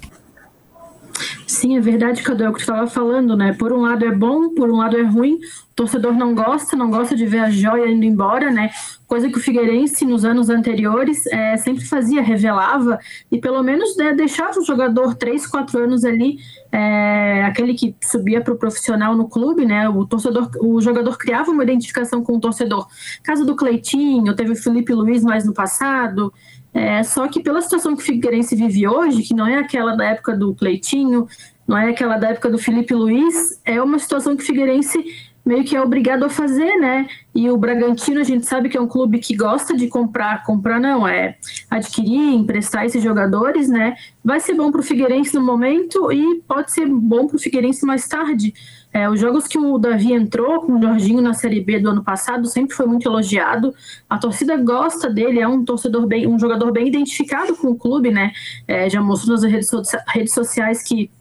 [1.46, 3.54] Sim, é verdade, Cadu, é o que tu estava falando, né?
[3.54, 5.36] Por um lado é bom, por um lado é ruim.
[5.36, 8.70] O torcedor não gosta, não gosta de ver a joia indo embora, né?
[9.06, 13.00] Coisa que o Figueirense, nos anos anteriores, é, sempre fazia, revelava
[13.32, 16.38] e pelo menos né, deixava o jogador três, quatro anos ali,
[16.72, 19.88] é, aquele que subia para o profissional no clube, né?
[19.88, 22.88] O torcedor, o jogador criava uma identificação com o torcedor.
[23.24, 26.34] Caso do Cleitinho, teve o Felipe Luiz mais no passado.
[26.74, 30.06] É, só que pela situação que o Figueirense vive hoje, que não é aquela da
[30.06, 31.28] época do Cleitinho,
[31.68, 35.04] não é aquela da época do Felipe Luiz, é uma situação que o Figueirense
[35.48, 37.08] meio que é obrigado a fazer, né?
[37.34, 40.78] E o Bragantino, a gente sabe que é um clube que gosta de comprar, comprar
[40.78, 41.38] não, é
[41.70, 43.96] adquirir, emprestar esses jogadores, né?
[44.22, 47.86] Vai ser bom para o Figueirense no momento e pode ser bom para o Figueirense
[47.86, 48.54] mais tarde.
[48.98, 52.04] É, os jogos que o Davi entrou com o Jorginho na Série B do ano
[52.04, 53.72] passado sempre foi muito elogiado.
[54.10, 58.10] A torcida gosta dele, é um torcedor bem, um jogador bem identificado com o clube,
[58.10, 58.32] né?
[58.68, 59.70] É, já mostrou nas redes,
[60.08, 61.12] redes sociais que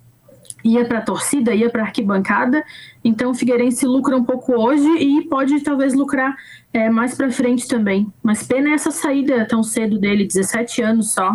[0.64, 2.64] ia para a torcida, ia para a arquibancada.
[3.04, 6.34] Então o Figueirense lucra um pouco hoje e pode talvez lucrar
[6.72, 8.10] é, mais para frente também.
[8.22, 11.30] Mas pena essa saída tão cedo dele, 17 anos só.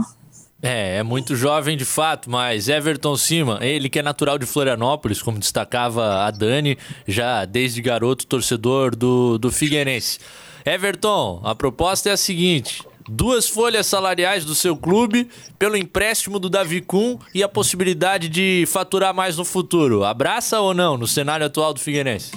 [0.63, 5.21] É, é muito jovem de fato, mas Everton Cima, ele que é natural de Florianópolis,
[5.21, 10.19] como destacava a Dani, já desde garoto torcedor do, do Figueirense.
[10.63, 16.49] Everton, a proposta é a seguinte: duas folhas salariais do seu clube pelo empréstimo do
[16.49, 20.03] Davi Kuhn e a possibilidade de faturar mais no futuro.
[20.03, 22.31] Abraça ou não no cenário atual do Figueirense?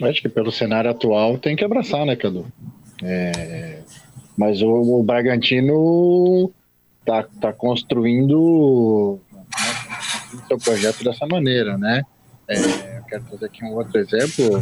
[0.00, 2.46] Acho que pelo cenário atual tem que abraçar, né, Cadu?
[3.02, 3.78] É...
[4.36, 6.50] Mas o, o, Bragantino
[7.04, 9.44] tá, tá construindo né,
[10.48, 12.02] seu projeto dessa maneira, né?
[12.48, 14.58] É, eu quero trazer aqui um outro exemplo.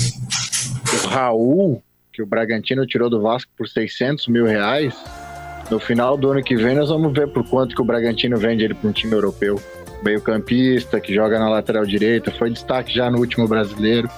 [0.93, 4.95] O Raul, que o Bragantino tirou do Vasco por 600 mil reais,
[5.71, 8.65] no final do ano que vem nós vamos ver por quanto que o Bragantino vende
[8.65, 9.61] ele para um time europeu.
[10.03, 14.09] Meio campista, que joga na lateral direita, foi destaque já no último brasileiro.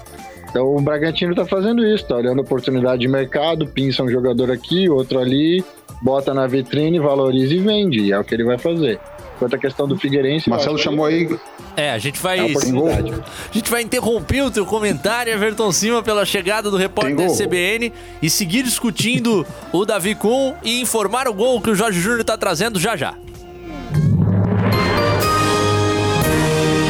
[0.48, 4.88] Então o Bragantino está fazendo isso, está olhando oportunidade de mercado, pinça um jogador aqui,
[4.88, 5.64] outro ali,
[6.02, 8.00] bota na vitrine, valoriza e vende.
[8.00, 8.98] E é o que ele vai fazer.
[9.38, 10.50] Quanto à questão do Figueirense.
[10.50, 11.28] Marcelo chamou aí.
[11.76, 12.38] É, a gente vai.
[12.38, 17.92] É a gente vai interromper o teu comentário, Everton Cima, pela chegada do repórter CBN
[18.20, 22.36] e seguir discutindo o Davi Kuhn e informar o gol que o Jorge Júnior está
[22.36, 23.14] trazendo já já.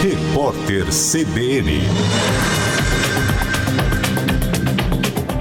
[0.03, 1.81] Repórter CBN.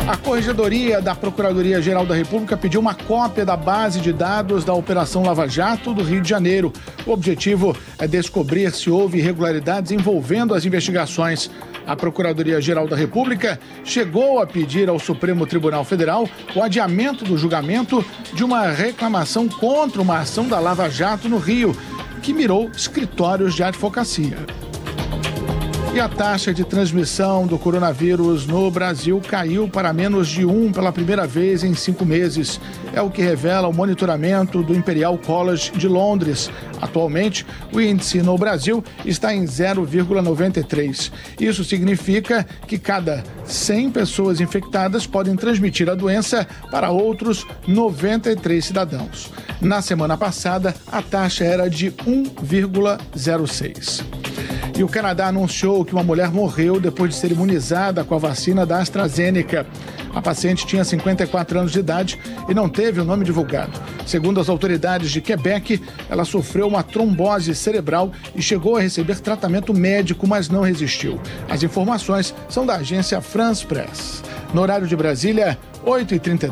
[0.08, 5.24] A Corregedoria da Procuradoria-Geral da República pediu uma cópia da base de dados da Operação
[5.24, 6.74] Lava Jato do Rio de Janeiro.
[7.06, 11.50] O objetivo é descobrir se houve irregularidades envolvendo as investigações.
[11.86, 18.04] A Procuradoria-Geral da República chegou a pedir ao Supremo Tribunal Federal o adiamento do julgamento
[18.34, 21.76] de uma reclamação contra uma ação da Lava Jato no Rio,
[22.22, 24.38] que mirou escritórios de advocacia.
[25.94, 30.90] E a taxa de transmissão do coronavírus no Brasil caiu para menos de um pela
[30.90, 32.62] primeira vez em cinco meses.
[32.94, 36.50] É o que revela o monitoramento do Imperial College de Londres.
[36.82, 41.12] Atualmente, o índice no Brasil está em 0,93.
[41.38, 49.30] Isso significa que cada 100 pessoas infectadas podem transmitir a doença para outros 93 cidadãos.
[49.60, 54.06] Na semana passada, a taxa era de 1,06.
[54.78, 58.66] E o Canadá anunciou que uma mulher morreu depois de ser imunizada com a vacina
[58.66, 59.66] da AstraZeneca.
[60.14, 63.80] A paciente tinha 54 anos de idade e não teve o nome divulgado.
[64.06, 69.74] Segundo as autoridades de Quebec, ela sofreu uma trombose cerebral e chegou a receber tratamento
[69.74, 71.20] médico, mas não resistiu.
[71.50, 74.24] As informações são da agência France Press.
[74.54, 76.52] No horário de Brasília, 8h32.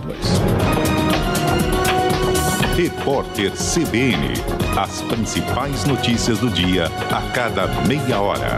[2.75, 4.58] Repórter CBN.
[4.79, 8.57] As principais notícias do dia a cada meia hora.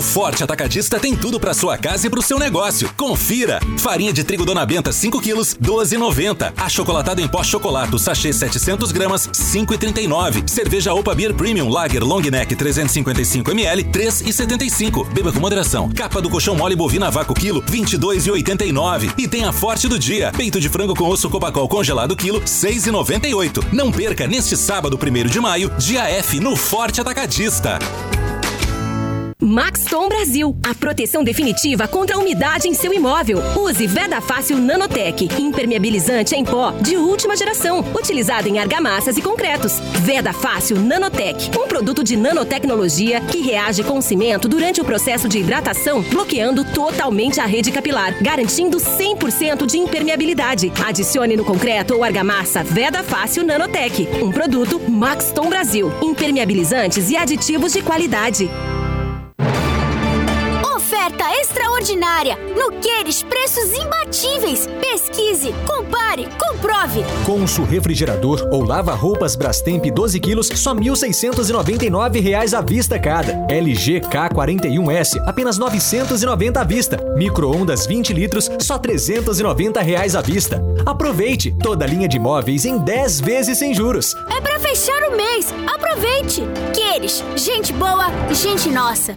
[0.00, 2.90] O Forte Atacadista tem tudo para sua casa e para o seu negócio.
[2.96, 3.60] Confira!
[3.76, 6.54] Farinha de trigo Dona Benta 5 quilos, 12,90.
[6.56, 10.48] Achocolatado em pó chocolate, sachê 700 gramas, 5,39.
[10.48, 15.06] Cerveja Opa Beer Premium Lager Long Neck 355 ml, 3,75.
[15.12, 15.90] Beba com moderação.
[15.90, 19.12] Capa do colchão mole bovina vácuo quilo, 22,89.
[19.18, 20.32] E tem a Forte do dia.
[20.34, 23.66] Peito de frango com osso copacol congelado quilo, 6,98.
[23.70, 27.78] Não perca neste sábado, 1 de maio, dia F no Forte Atacadista.
[29.40, 33.38] Maxton Brasil, a proteção definitiva contra a umidade em seu imóvel.
[33.56, 39.80] Use Veda Fácil Nanotech, impermeabilizante em pó de última geração, utilizado em argamassas e concretos.
[40.02, 45.26] Veda Fácil Nanotech, um produto de nanotecnologia que reage com o cimento durante o processo
[45.26, 50.70] de hidratação, bloqueando totalmente a rede capilar, garantindo 100% de impermeabilidade.
[50.84, 57.72] Adicione no concreto ou argamassa Veda Fácil Nanotech, um produto Maxton Brasil, impermeabilizantes e aditivos
[57.72, 58.50] de qualidade.
[61.10, 62.38] Oferta extraordinária.
[62.56, 64.68] No Queires, preços imbatíveis.
[64.80, 67.02] Pesquise, compare, comprove.
[67.26, 73.32] Consul refrigerador ou lava-roupas Brastemp 12 quilos, só 1.699 reais à vista cada.
[73.52, 76.96] LG K41S, apenas 990 à vista.
[77.16, 80.62] Micro-ondas 20 litros, só 390 reais à vista.
[80.86, 84.14] Aproveite toda a linha de móveis em 10 vezes sem juros.
[84.30, 85.52] É para fechar o mês.
[85.74, 86.42] Aproveite.
[86.72, 89.16] Queires, gente boa, gente nossa.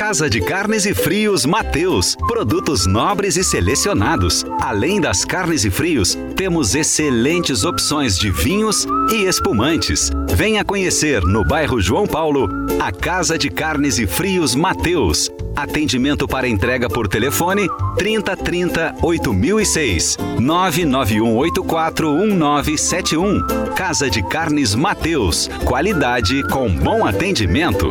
[0.00, 2.16] Casa de Carnes e Frios Mateus.
[2.26, 4.46] Produtos nobres e selecionados.
[4.58, 10.10] Além das carnes e frios, temos excelentes opções de vinhos e espumantes.
[10.34, 12.48] Venha conhecer no bairro João Paulo
[12.80, 15.30] a Casa de Carnes e Frios Mateus.
[15.54, 23.74] Atendimento para entrega por telefone 3030 8006 99184 1971.
[23.76, 25.50] Casa de Carnes Mateus.
[25.66, 27.90] Qualidade com bom atendimento.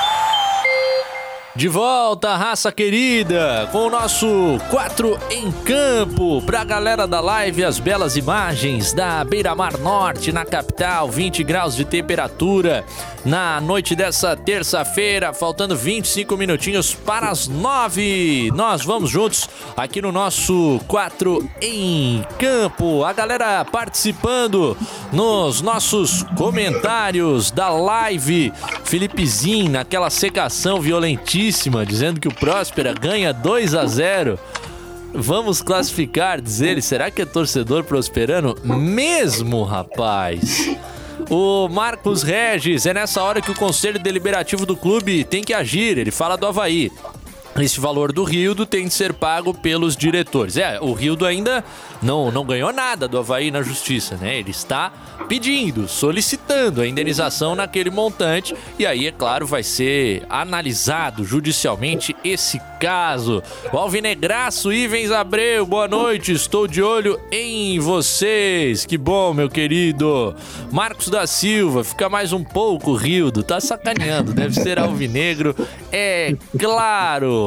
[1.53, 6.41] De volta, raça querida, com o nosso 4 em campo.
[6.43, 11.75] Pra galera da live, as belas imagens da Beira Mar Norte, na capital, 20 graus
[11.75, 12.85] de temperatura.
[13.25, 18.49] Na noite dessa terça-feira, faltando 25 minutinhos para as 9.
[18.55, 23.03] Nós vamos juntos aqui no nosso 4 em campo.
[23.03, 24.77] A galera participando
[25.11, 28.53] nos nossos comentários da live.
[28.85, 31.40] Felipezinho, naquela secação violentíssima
[31.85, 34.39] dizendo que o Próspera ganha 2 a 0.
[35.13, 36.81] Vamos classificar, diz ele.
[36.81, 38.55] Será que é torcedor prosperano?
[38.63, 40.75] Mesmo, rapaz.
[41.29, 45.97] O Marcos Regis, é nessa hora que o Conselho Deliberativo do clube tem que agir.
[45.97, 46.91] Ele fala do Havaí.
[47.59, 50.55] Esse valor do Rildo tem de ser pago pelos diretores.
[50.55, 51.63] É, o Rildo ainda
[52.01, 54.37] não, não ganhou nada do Havaí na justiça, né?
[54.37, 54.91] Ele está
[55.27, 62.59] pedindo, solicitando a indenização naquele montante e aí, é claro, vai ser analisado judicialmente esse
[62.79, 63.43] caso.
[63.71, 68.85] O Alvinegraço Ivens Abreu, boa noite, estou de olho em vocês.
[68.85, 70.33] Que bom, meu querido.
[70.71, 75.55] Marcos da Silva, fica mais um pouco, Rildo, tá sacaneando, deve ser Alvinegro,
[75.91, 77.40] é claro.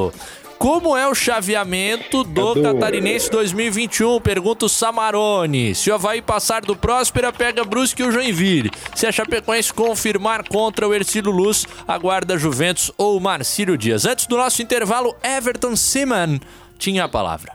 [0.58, 4.20] Como é o chaveamento do Catarinense 2021?
[4.20, 5.74] Pergunta o Samarone.
[5.74, 8.70] Se o Havaí passar do Próspera, pega Brusque e o Joinville.
[8.94, 14.06] Se a Chapecoense confirmar contra o Ercílio Luz, aguarda Juventus ou Marcílio Dias.
[14.06, 16.40] Antes do nosso intervalo, Everton Siman
[16.78, 17.52] tinha a palavra.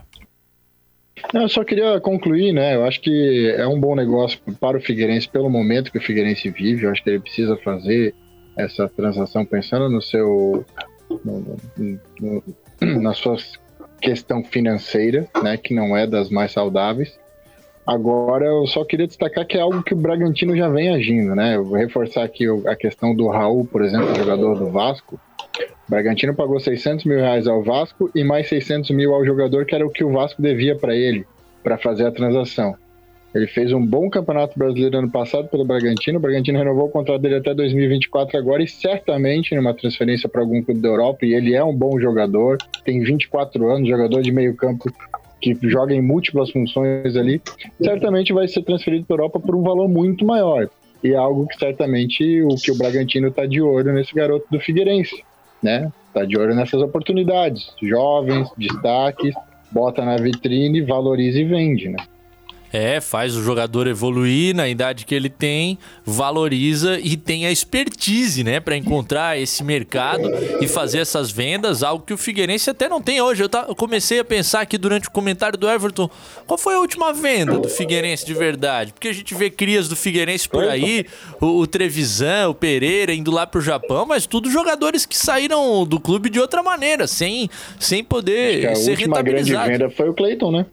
[1.34, 2.76] Não, eu só queria concluir, né?
[2.76, 6.50] Eu acho que é um bom negócio para o Figueirense pelo momento que o Figueirense
[6.50, 6.86] vive.
[6.86, 8.14] Eu acho que ele precisa fazer
[8.58, 10.66] essa transação pensando no seu
[12.82, 13.38] na sua
[14.02, 17.20] questão financeira, né, que não é das mais saudáveis.
[17.86, 21.56] Agora, eu só queria destacar que é algo que o Bragantino já vem agindo, né?
[21.56, 25.20] Eu vou reforçar aqui a questão do Raul, por exemplo, jogador do Vasco.
[25.58, 29.74] O Bragantino pagou 600 mil reais ao Vasco e mais 600 mil ao jogador, que
[29.74, 31.26] era o que o Vasco devia para ele,
[31.64, 32.76] para fazer a transação.
[33.34, 36.18] Ele fez um bom campeonato brasileiro ano passado pelo Bragantino.
[36.18, 40.64] O Bragantino renovou o contrato dele até 2024 agora e certamente numa transferência para algum
[40.64, 41.26] clube da Europa.
[41.26, 44.92] E ele é um bom jogador, tem 24 anos, jogador de meio campo
[45.40, 47.42] que joga em múltiplas funções ali.
[47.82, 50.68] Certamente vai ser transferido para a Europa por um valor muito maior.
[51.04, 54.60] E é algo que certamente o que o Bragantino está de olho nesse garoto do
[54.60, 55.24] Figueirense,
[55.64, 55.92] né?
[56.08, 59.34] Está de olho nessas oportunidades, jovens, destaques,
[59.72, 61.98] bota na vitrine, valoriza e vende, né?
[62.72, 68.44] É, faz o jogador evoluir na idade que ele tem, valoriza e tem a expertise,
[68.44, 70.30] né, para encontrar esse mercado
[70.62, 73.44] e fazer essas vendas, algo que o Figueirense até não tem hoje.
[73.44, 76.10] Eu, tá, eu, comecei a pensar aqui durante o comentário do Everton,
[76.46, 78.94] qual foi a última venda do Figueirense de verdade?
[78.94, 81.06] Porque a gente vê crias do Figueirense por aí,
[81.42, 86.00] o, o Trevisan, o Pereira indo lá pro Japão, mas tudo jogadores que saíram do
[86.00, 90.10] clube de outra maneira, sem, sem poder Acho que a ser última grande venda foi
[90.10, 90.66] o Cleiton, né?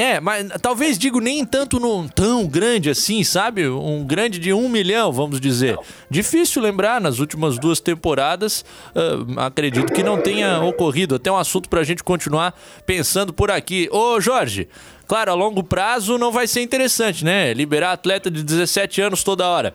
[0.00, 3.68] É, mas talvez digo nem tanto num tão grande assim, sabe?
[3.68, 5.78] Um grande de um milhão, vamos dizer.
[6.08, 8.64] Difícil lembrar, nas últimas duas temporadas,
[8.94, 11.16] uh, acredito que não tenha ocorrido.
[11.16, 13.90] Até um assunto pra gente continuar pensando por aqui.
[13.92, 14.70] Ô, Jorge,
[15.06, 17.52] claro, a longo prazo não vai ser interessante, né?
[17.52, 19.74] Liberar atleta de 17 anos toda hora.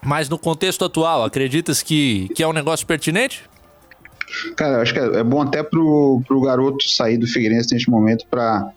[0.00, 3.42] Mas no contexto atual, acreditas que, que é um negócio pertinente?
[4.54, 7.90] Cara, eu acho que é, é bom até pro, pro garoto sair do Figueirense neste
[7.90, 8.72] momento para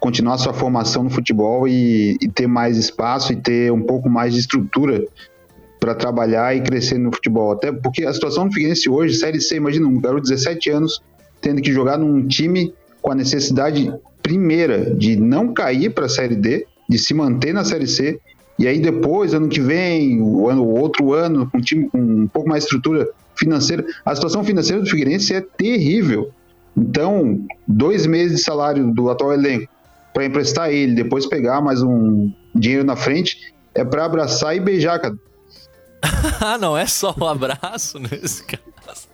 [0.00, 4.32] continuar sua formação no futebol e, e, ter mais espaço e ter um pouco mais
[4.34, 5.04] de estrutura
[5.80, 7.52] para trabalhar e crescer no futebol.
[7.52, 11.02] Até porque a situação do Figueirense hoje, Série C, imagina um garoto de 17 anos
[11.40, 13.92] tendo que jogar num time com a necessidade
[14.22, 18.20] primeira de não cair para a Série D, de se manter na Série C,
[18.58, 22.26] e aí depois, ano que vem, o ano, outro ano, com um time com um
[22.26, 23.86] pouco mais de estrutura financeira.
[24.04, 26.30] A situação financeira do Figueirense é terrível.
[26.76, 29.68] Então, dois meses de salário do atual elenco
[30.18, 34.98] para emprestar ele, depois pegar mais um dinheiro na frente, é para abraçar e beijar,
[34.98, 35.16] cara.
[36.40, 39.06] ah, não é só um abraço nesse caso.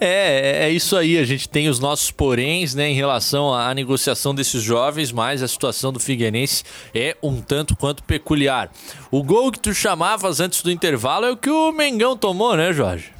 [0.00, 1.16] É, é, é isso aí.
[1.16, 5.46] A gente tem os nossos poréns, né, em relação à negociação desses jovens, mas a
[5.46, 8.68] situação do Figueirense é um tanto quanto peculiar.
[9.12, 12.72] O gol que tu chamavas antes do intervalo é o que o Mengão tomou, né,
[12.72, 13.15] Jorge?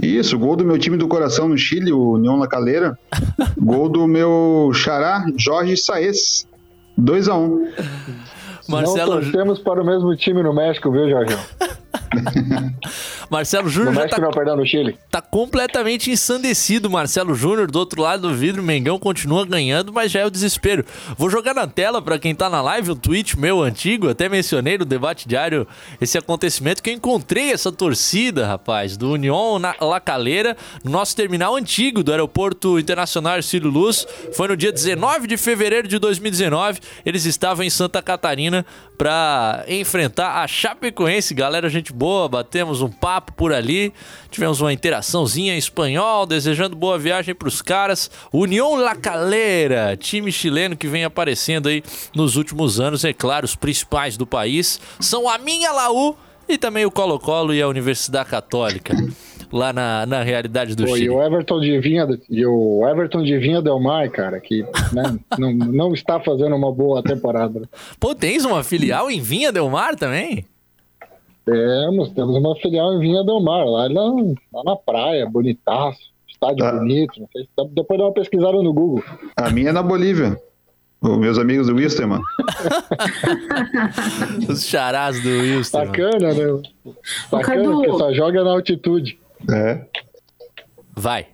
[0.00, 2.98] Isso, gol do meu time do coração no Chile, o União La Calera.
[3.58, 6.46] gol do meu xará, Jorge Saez.
[6.98, 7.32] 2x1.
[7.32, 7.68] Um.
[8.68, 9.14] Marcelo...
[9.14, 11.36] Não torcemos para o mesmo time no México, viu, Jorge?
[13.30, 14.98] Marcelo Júnior já tá, não, perdão, no Chile.
[15.10, 16.90] tá completamente ensandecido.
[16.90, 18.62] Marcelo Júnior do outro lado do vidro.
[18.62, 20.84] Mengão continua ganhando, mas já é o desespero.
[21.16, 24.08] Vou jogar na tela para quem tá na live um tweet meu antigo.
[24.08, 25.66] Até mencionei no debate diário
[26.00, 31.16] esse acontecimento que eu encontrei essa torcida, rapaz, do União na La Calera, no nosso
[31.16, 34.06] terminal antigo do Aeroporto Internacional Cílio Luz.
[34.34, 36.80] Foi no dia 19 de fevereiro de 2019.
[37.04, 38.64] Eles estavam em Santa Catarina
[38.98, 41.34] para enfrentar a Chapecoense.
[41.34, 43.92] Galera, gente boa, batemos um papo por ali,
[44.28, 48.10] tivemos uma interaçãozinha em espanhol, desejando boa viagem para os caras.
[48.32, 51.80] União La Calera, time chileno que vem aparecendo aí
[52.12, 56.16] nos últimos anos, é claro, os principais do país são a minha Laú
[56.48, 58.96] e também o Colo-Colo e a Universidade Católica
[59.52, 61.06] lá na, na realidade do Pô, Chile.
[61.06, 65.18] E o Everton de Vinha, e o Everton de Vinha Del Mar, cara, que né,
[65.38, 67.68] não, não está fazendo uma boa temporada.
[68.00, 70.44] Pô, tens uma filial em Vinha Del Mar também?
[71.44, 74.10] Temos, temos uma filial em Vinha Del Mar, lá, lá,
[74.52, 76.72] lá na praia, bonitaço, estádio ah.
[76.72, 77.28] bonito.
[77.70, 79.02] Depois dá uma pesquisada no Google.
[79.36, 80.40] A minha é na Bolívia.
[81.00, 82.22] Os meus amigos do Wilstermann.
[84.48, 85.86] Os charás do Wilstermann.
[85.88, 86.62] Bacana, né?
[87.28, 89.18] Bacana, porque só joga na altitude.
[89.50, 89.84] É.
[90.94, 91.26] Vai.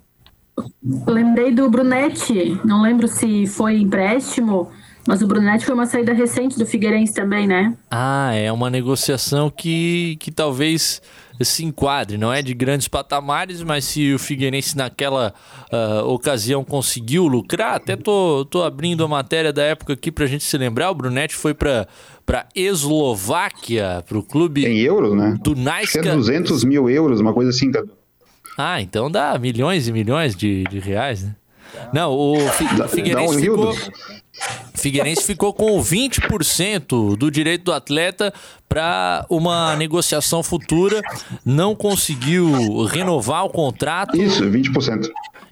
[1.06, 4.70] Lembrei do Brunetti, não lembro se foi empréstimo,
[5.08, 7.74] mas o Brunetti foi uma saída recente do Figueirense também, né?
[7.90, 11.00] Ah, é uma negociação que, que talvez
[11.40, 15.32] se enquadre, não é de grandes patamares, mas se o Figueirense naquela
[15.72, 20.44] uh, ocasião conseguiu lucrar, até tô, tô abrindo a matéria da época aqui pra gente
[20.44, 21.88] se lembrar, o Brunetti foi para
[22.26, 25.38] para Eslováquia, para o clube em euros, né?
[25.40, 26.06] Do Naiska.
[26.06, 27.72] É 200 mil euros, uma coisa assim.
[28.58, 31.34] Ah, então dá milhões e milhões de, de reais, né?
[31.92, 33.74] Não, o, Fi, o Figueirense um ficou,
[34.74, 38.32] Figueirense ficou com 20% do direito do atleta
[38.68, 41.00] para uma negociação futura,
[41.44, 44.16] não conseguiu renovar o contrato.
[44.16, 45.08] Isso, 20%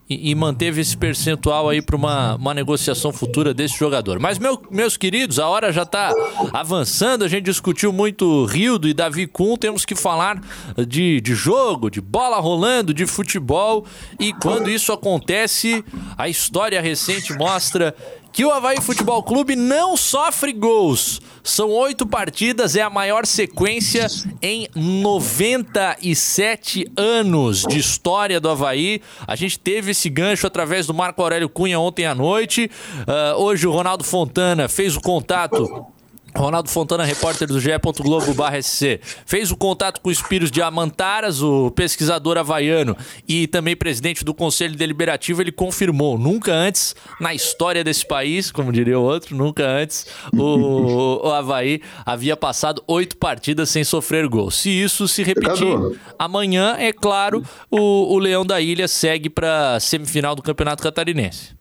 [0.08, 4.18] e, e manteve esse percentual aí para uma, uma negociação futura desse jogador.
[4.20, 6.12] Mas, meu, meus queridos, a hora já está
[6.52, 7.24] avançando.
[7.24, 9.56] A gente discutiu muito Rildo e Davi Kuhn.
[9.56, 10.40] Temos que falar
[10.86, 13.84] de, de jogo, de bola rolando, de futebol.
[14.18, 15.84] E quando isso acontece,
[16.16, 17.94] a história recente mostra
[18.36, 21.22] que o Havaí Futebol Clube não sofre gols.
[21.42, 24.06] São oito partidas, é a maior sequência
[24.42, 29.00] em 97 anos de história do Havaí.
[29.26, 32.70] A gente teve esse gancho através do Marco Aurélio Cunha ontem à noite.
[33.08, 35.86] Uh, hoje o Ronaldo Fontana fez o contato
[36.36, 42.36] Ronaldo Fontana, repórter do ge.globo.sc, fez o contato com o Espíritos de Amantaras, o pesquisador
[42.36, 45.40] havaiano e também presidente do Conselho Deliberativo.
[45.40, 51.26] Ele confirmou, nunca antes na história desse país, como diria o outro, nunca antes o,
[51.26, 54.50] o Havaí havia passado oito partidas sem sofrer gol.
[54.50, 55.66] Se isso se repetir
[56.18, 61.55] amanhã, é claro, o, o Leão da Ilha segue para semifinal do Campeonato Catarinense.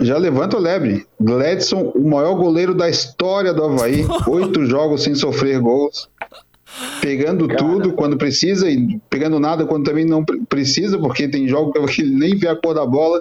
[0.00, 1.06] Já levanta o lebre.
[1.20, 4.04] Gladson, o maior goleiro da história do Havaí.
[4.28, 6.08] Oito jogos sem sofrer gols.
[7.00, 7.58] Pegando Cara.
[7.58, 12.14] tudo quando precisa e pegando nada quando também não precisa, porque tem jogos que ele
[12.14, 13.20] nem vê a cor da bola.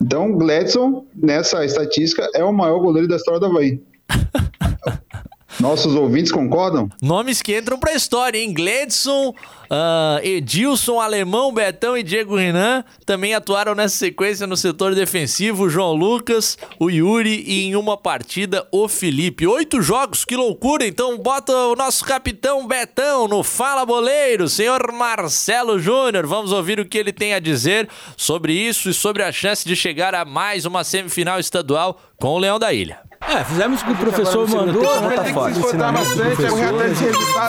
[0.00, 3.80] Então, Gladson, nessa estatística, é o maior goleiro da história do Havaí.
[5.60, 6.88] Nossos ouvintes concordam?
[7.00, 8.52] Nomes que entram pra história, hein?
[8.52, 15.68] Gledson, uh, Edilson, Alemão, Betão e Diego Renan também atuaram nessa sequência no setor defensivo.
[15.68, 19.46] João Lucas, o Yuri e em uma partida o Felipe.
[19.46, 20.86] Oito jogos, que loucura!
[20.86, 26.26] Então bota o nosso capitão Betão no Fala Boleiro, senhor Marcelo Júnior.
[26.26, 29.76] Vamos ouvir o que ele tem a dizer sobre isso e sobre a chance de
[29.76, 32.98] chegar a mais uma semifinal estadual com o Leão da Ilha.
[33.28, 35.16] É, fizemos o que o professor mandou, né?
[35.16, 35.62] Tá fácil.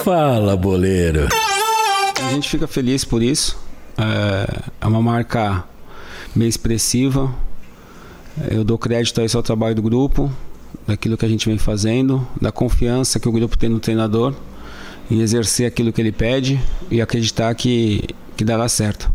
[0.04, 1.28] Fala, boleiro.
[2.26, 3.58] A gente fica feliz por isso.
[3.98, 5.64] É, é uma marca
[6.36, 7.34] meio expressiva.
[8.50, 10.32] Eu dou crédito a isso ao trabalho do grupo,
[10.86, 14.34] daquilo que a gente vem fazendo, da confiança que o grupo tem no treinador
[15.10, 16.60] e exercer aquilo que ele pede
[16.92, 18.04] e acreditar que,
[18.36, 19.12] que dará certo.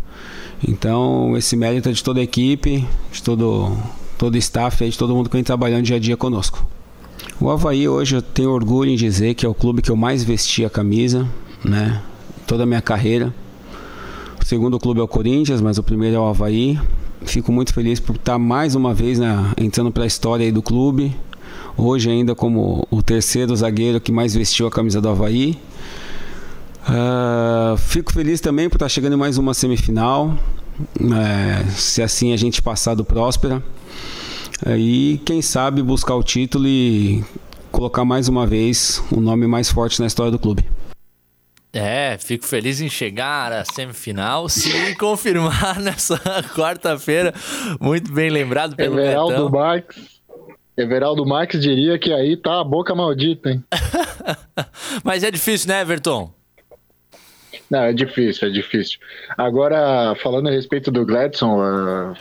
[0.67, 3.77] Então, esse mérito é de toda a equipe, de todo
[4.21, 6.63] todo o staff aí, de todo mundo que vem trabalhando dia a dia conosco.
[7.41, 10.23] O Havaí hoje eu tenho orgulho em dizer que é o clube que eu mais
[10.23, 11.27] vesti a camisa,
[11.65, 12.03] né?
[12.47, 13.35] Toda a minha carreira.
[14.39, 16.79] O segundo clube é o Corinthians, mas o primeiro é o Havaí.
[17.23, 21.17] Fico muito feliz por estar mais uma vez né, entrando para a história do clube.
[21.75, 25.57] Hoje ainda como o terceiro zagueiro que mais vestiu a camisa do Havaí.
[26.83, 30.37] Uh, fico feliz também por estar chegando em mais uma semifinal.
[31.15, 33.63] É, se assim a gente passar do Próspera.
[34.77, 37.25] E quem sabe buscar o título e
[37.71, 40.65] colocar mais uma vez um nome mais forte na história do clube.
[41.73, 46.19] É, fico feliz em chegar à semifinal, se confirmar nessa
[46.55, 47.33] quarta-feira.
[47.81, 49.51] Muito bem lembrado pelo Everaldo Betão.
[49.51, 50.21] Marques.
[50.77, 53.63] Everaldo Marques diria que aí tá a boca maldita, hein?
[55.05, 56.33] Mas é difícil, né, Everton?
[57.71, 58.99] Não, é difícil, é difícil.
[59.39, 61.57] Agora, falando a respeito do Gladson,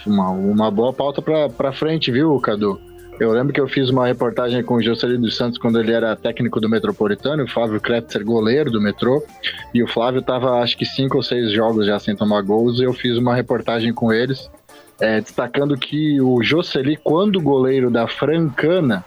[0.06, 2.80] uma, uma boa pauta para frente, viu, Cadu?
[3.20, 6.16] Eu lembro que eu fiz uma reportagem com o Jocelyn dos Santos quando ele era
[6.16, 9.22] técnico do Metropolitano, o Flávio Kretzer, goleiro do metrô,
[9.74, 12.84] e o Flávio estava acho que cinco ou seis jogos já sem tomar gols, e
[12.84, 14.50] eu fiz uma reportagem com eles,
[15.02, 19.04] é, destacando que o Jocely, quando goleiro da Francana,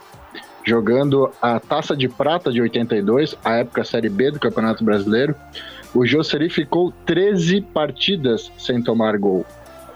[0.63, 5.35] jogando a Taça de Prata de 82, a época Série B do Campeonato Brasileiro,
[5.93, 9.45] o Jocely ficou 13 partidas sem tomar gol.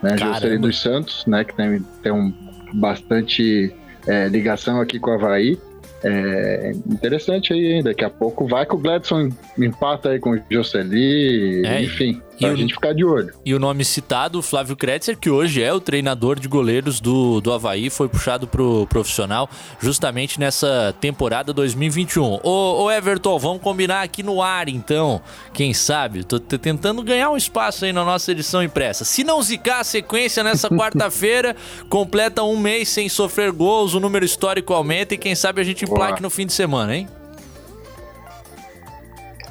[0.01, 0.17] Né?
[0.17, 2.33] Jocely dos Santos, né, que tem, tem um
[2.73, 3.73] bastante
[4.05, 5.59] é, ligação aqui com o Havaí.
[6.03, 7.83] É interessante aí, hein?
[7.83, 12.45] Daqui a pouco vai que o Gladson empata aí com o Jocely, É, enfim, e
[12.45, 13.33] pra o- gente ficar de olho.
[13.45, 17.51] E o nome citado, Flávio Kretzer, que hoje é o treinador de goleiros do, do
[17.51, 22.39] Havaí, foi puxado pro profissional justamente nessa temporada 2021.
[22.43, 25.21] Ô, ô Everton, vamos combinar aqui no ar então,
[25.53, 26.23] quem sabe?
[26.23, 29.03] Tô tentando ganhar um espaço aí na nossa edição impressa.
[29.03, 31.55] Se não zicar a sequência nessa quarta-feira,
[31.89, 35.83] completa um mês sem sofrer gols, o número histórico aumenta e quem sabe a gente
[35.85, 37.07] emplaque no fim de semana, hein?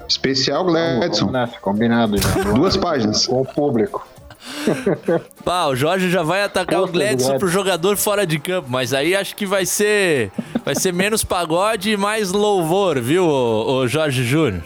[0.08, 1.30] Especial Gladson.
[1.30, 2.28] Nessa, combinado já.
[2.52, 3.26] Duas páginas.
[3.26, 4.06] Com o público.
[5.44, 8.68] Pá, o Jorge já vai atacar o Força do Gladson pro jogador fora de campo,
[8.70, 10.30] mas aí acho que vai ser
[10.64, 14.62] vai ser menos pagode e mais louvor, viu, ô, ô Jorge Júnior?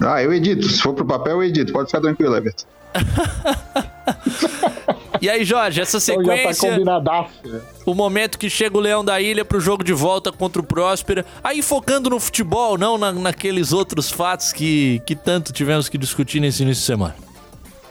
[0.00, 0.68] Ah, eu edito.
[0.68, 1.72] Se for pro papel, eu edito.
[1.72, 2.64] Pode ficar tranquilo, Everton.
[5.20, 7.30] E aí, Jorge, essa Então já tá sequência, combinadaço.
[7.44, 7.60] né?
[7.86, 11.24] o momento que chega o Leão da Ilha pro jogo de volta contra o Próspera,
[11.42, 16.40] aí focando no futebol, não na- naqueles outros fatos que, que tanto tivemos que discutir
[16.40, 17.14] nesse início de semana.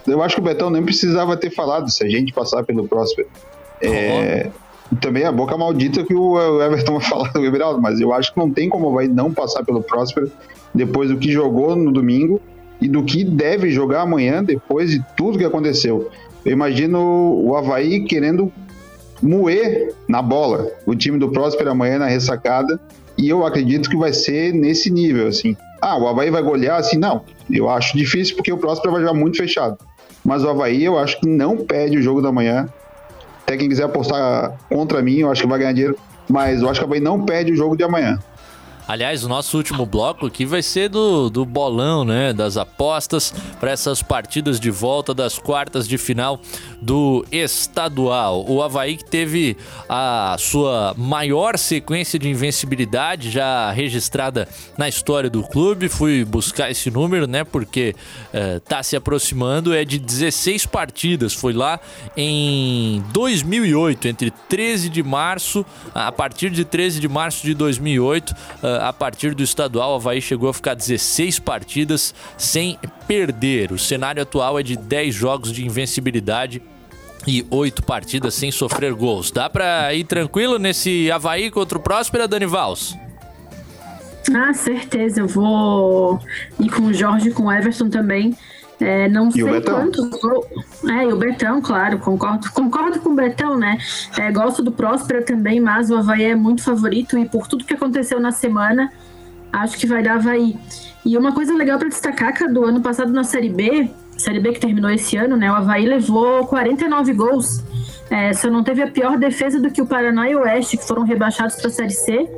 [0.06, 3.28] Eu acho que o Betão nem precisava ter falado se a gente passar pelo Próspero.
[3.80, 4.48] É,
[5.00, 8.38] Também a boca maldita que o Everton vai falar do Everaldo, mas eu acho que
[8.38, 10.30] não tem como vai não passar pelo Próspero
[10.74, 12.40] depois do que jogou no domingo
[12.80, 16.10] e do que deve jogar amanhã depois de tudo que aconteceu.
[16.44, 16.98] Eu imagino
[17.44, 18.52] o Havaí querendo
[19.22, 22.80] moer na bola o time do Próspero amanhã na ressacada
[23.16, 25.56] e eu acredito que vai ser nesse nível, assim.
[25.80, 26.78] Ah, o Havaí vai golear?
[26.78, 27.22] Assim, não.
[27.50, 29.76] Eu acho difícil porque o Próspero vai jogar muito fechado.
[30.24, 32.68] Mas o Havaí eu acho que não perde o jogo da manhã.
[33.42, 35.98] Até quem quiser apostar contra mim, eu acho que vai ganhar dinheiro.
[36.28, 38.18] Mas eu acho que o Havaí não perde o jogo de amanhã.
[38.88, 42.32] Aliás, o nosso último bloco aqui vai ser do, do bolão, né?
[42.32, 46.40] Das apostas para essas partidas de volta das quartas de final
[46.80, 48.46] do estadual.
[48.48, 49.58] O Havaí que teve
[49.90, 55.90] a sua maior sequência de invencibilidade já registrada na história do clube.
[55.90, 57.44] Fui buscar esse número, né?
[57.44, 57.94] Porque
[58.32, 59.74] eh, tá se aproximando.
[59.74, 61.34] É de 16 partidas.
[61.34, 61.78] Foi lá
[62.16, 68.77] em 2008, entre 13 de março, a partir de 13 de março de 2008, eh,
[68.80, 73.72] a partir do estadual, o Havaí chegou a ficar 16 partidas sem perder.
[73.72, 76.62] O cenário atual é de 10 jogos de invencibilidade
[77.26, 79.30] e oito partidas sem sofrer gols.
[79.30, 82.96] Dá pra ir tranquilo nesse Havaí contra o Próspera, Dani Vals?
[84.34, 85.20] Ah, certeza.
[85.20, 86.20] Eu vou
[86.60, 88.36] ir com o Jorge, com o Everton também.
[88.80, 90.46] É, não E sei quantos gols.
[90.88, 92.50] É, e o Betão, claro, concordo.
[92.52, 93.78] Concordo com o Betão, né?
[94.16, 97.74] É, gosto do Próspera também, mas o Havaí é muito favorito e por tudo que
[97.74, 98.92] aconteceu na semana,
[99.52, 100.56] acho que vai dar Havaí.
[101.04, 104.52] E uma coisa legal para destacar, que do ano passado na Série B, Série B
[104.52, 105.50] que terminou esse ano, né?
[105.50, 107.62] O Havaí levou 49 gols.
[108.10, 110.86] É, só não teve a pior defesa do que o Paraná e o Oeste, que
[110.86, 112.28] foram rebaixados para a Série C.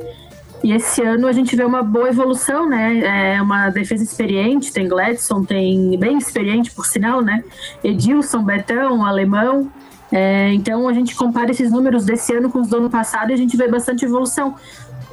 [0.63, 3.35] E esse ano a gente vê uma boa evolução, né?
[3.35, 7.43] É uma defesa experiente, tem Gladson, tem bem experiente, por sinal, né?
[7.83, 9.71] Edilson, Betão, Alemão.
[10.11, 13.33] É, então a gente compara esses números desse ano com os do ano passado e
[13.33, 14.55] a gente vê bastante evolução.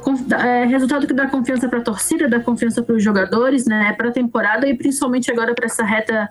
[0.01, 3.91] Com- é, resultado que dá confiança para a torcida, dá confiança para os jogadores, né?
[3.93, 6.29] Para a temporada e principalmente agora para essa reta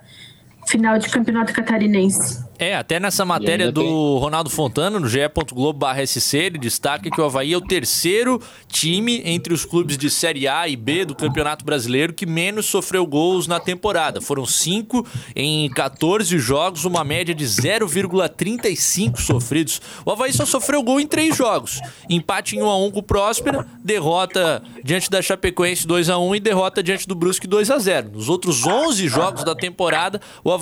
[0.69, 2.47] final de campeonato catarinense.
[2.59, 7.53] É, até nessa matéria do tem- Ronaldo Fontana, no ge.globo.sc, ele destaca que o Havaí
[7.53, 12.13] é o terceiro time entre os clubes de Série A e B do Campeonato Brasileiro
[12.13, 14.21] que menos sofreu gols na temporada.
[14.21, 15.07] Foram cinco
[15.37, 19.81] em 14 jogos, uma média de 0,35 sofridos.
[20.05, 21.81] O Havaí só sofreu gol em três jogos.
[22.11, 27.15] Empate em 1x1 com o Próspera, derrota diante da Chapecoense 2x1 e derrota diante do
[27.15, 28.11] Brusque 2x0.
[28.13, 30.58] Nos outros 11 jogos da temporada, o Havaí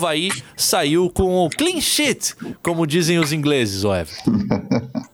[0.55, 4.13] saiu com o clean sheet, como dizem os ingleses, o.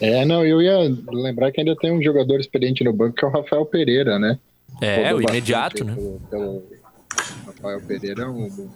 [0.00, 0.78] É, não, eu ia
[1.12, 4.36] lembrar que ainda tem um jogador experiente no banco que é o Rafael Pereira, né?
[4.80, 5.94] É, Rodou o imediato, né?
[5.94, 6.62] pelo- pelo-
[7.46, 8.68] Rafael Pereira, um, um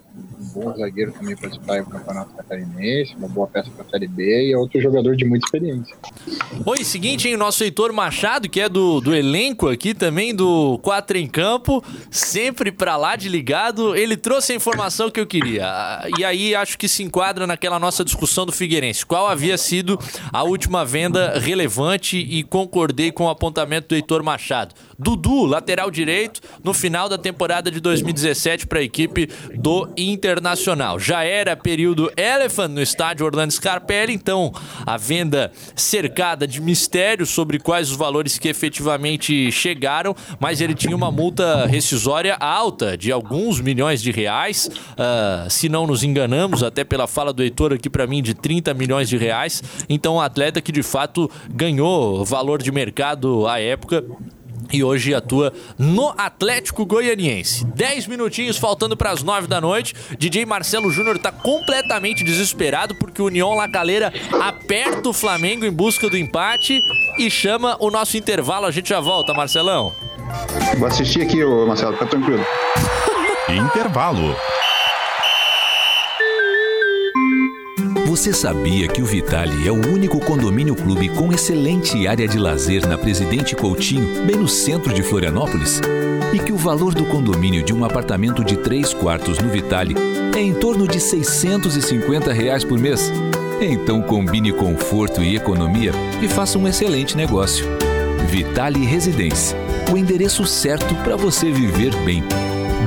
[0.53, 4.47] bom zagueiro também para disputar o Campeonato Catarinense, uma boa peça para a Série B
[4.47, 5.95] e é outro jogador de muita experiência.
[6.65, 10.77] Oi, seguinte, hein, o nosso Heitor Machado, que é do, do elenco aqui também, do
[10.79, 16.01] Quatro em Campo, sempre pra lá de ligado, ele trouxe a informação que eu queria.
[16.17, 19.05] E aí acho que se enquadra naquela nossa discussão do Figueirense.
[19.05, 19.99] Qual havia sido
[20.31, 24.73] a última venda relevante e concordei com o apontamento do Heitor Machado.
[24.97, 30.99] Dudu, lateral direito, no final da temporada de 2017 para a equipe do Internacional.
[30.99, 34.51] Já era período Elephant no estádio Orlando Scarpelli, então
[34.85, 40.95] a venda cercada de mistérios sobre quais os valores que efetivamente chegaram, mas ele tinha
[40.95, 46.83] uma multa rescisória alta de alguns milhões de reais, ah, se não nos enganamos, até
[46.83, 49.61] pela fala do Heitor aqui para mim, de 30 milhões de reais.
[49.89, 54.03] Então, um atleta que de fato ganhou valor de mercado à época
[54.71, 57.65] e hoje atua no Atlético Goianiense.
[57.65, 59.93] 10 minutinhos faltando para as 9 da noite.
[60.17, 65.71] DJ Marcelo Júnior tá completamente desesperado porque o União La Calera aperta o Flamengo em
[65.71, 66.81] busca do empate
[67.17, 68.65] e chama o nosso intervalo.
[68.65, 69.93] A gente já volta, Marcelão.
[70.77, 72.45] Vou assistir aqui, ô Marcelo, fica tranquilo.
[73.49, 74.35] Intervalo.
[78.07, 82.87] Você sabia que o Vitale é o único condomínio clube com excelente área de lazer
[82.87, 85.81] na Presidente Coutinho, bem no centro de Florianópolis?
[86.33, 89.93] E que o valor do condomínio de um apartamento de 3 quartos no Vitale
[90.33, 93.11] é em torno de 650 reais por mês?
[93.59, 95.91] Então combine conforto e economia
[96.21, 97.65] e faça um excelente negócio.
[98.29, 99.57] Vitale Residência,
[99.91, 102.23] o endereço certo para você viver bem.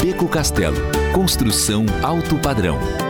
[0.03, 0.81] Beco Castelo,
[1.13, 3.10] construção alto padrão.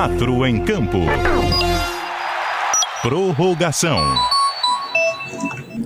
[0.00, 0.96] Quatro em campo.
[3.02, 4.00] Prorrogação.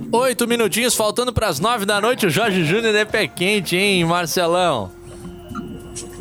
[0.09, 2.25] Oito minutinhos faltando para as nove da noite.
[2.25, 4.89] O Jorge Júnior é pé quente, hein, Marcelão?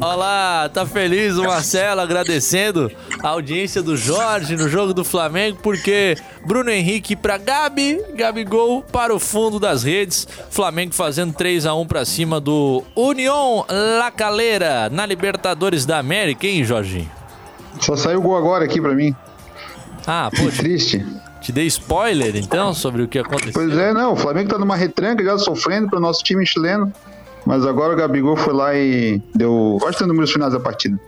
[0.01, 2.90] Olá, tá feliz o Marcelo agradecendo
[3.22, 9.14] a audiência do Jorge no jogo do Flamengo, porque Bruno Henrique para Gabi, Gabigol para
[9.14, 10.26] o fundo das redes.
[10.51, 16.45] Flamengo fazendo 3 a 1 para cima do União La Calera na Libertadores da América,
[16.45, 17.24] hein, Jorginho?
[17.81, 19.14] Só saiu o gol agora aqui para mim.
[20.07, 21.05] Ah, pô, triste.
[21.41, 23.53] Te dei spoiler então sobre o que aconteceu.
[23.53, 26.93] Pois é, não, o Flamengo tá numa retranca já sofrendo pro nosso time chileno.
[27.45, 29.77] Mas agora o Gabigol foi lá e deu.
[29.81, 30.99] Quais são os números finais da partida?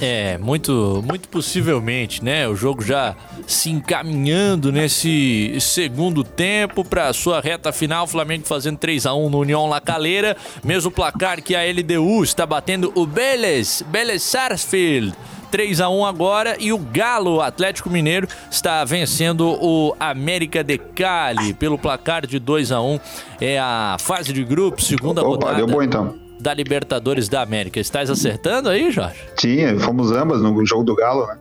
[0.00, 2.48] É, muito, muito possivelmente, né?
[2.48, 3.14] O jogo já
[3.46, 8.06] se encaminhando nesse segundo tempo para sua reta final.
[8.06, 12.44] Flamengo fazendo 3 a 1 no União La Calera, mesmo placar que a LDU está
[12.44, 15.14] batendo o Beles, Beles Sarsfield
[15.50, 21.54] 3 a 1 agora e o Galo Atlético Mineiro está vencendo o América de Cali
[21.54, 22.98] pelo placar de 2 a 1.
[23.40, 25.56] É a fase de grupos, segunda Opa, rodada.
[25.56, 26.23] deu bom então.
[26.44, 27.80] Da Libertadores da América.
[27.80, 29.18] Estás acertando aí, Jorge?
[29.40, 31.38] Sim, fomos ambas no jogo do Galo, né?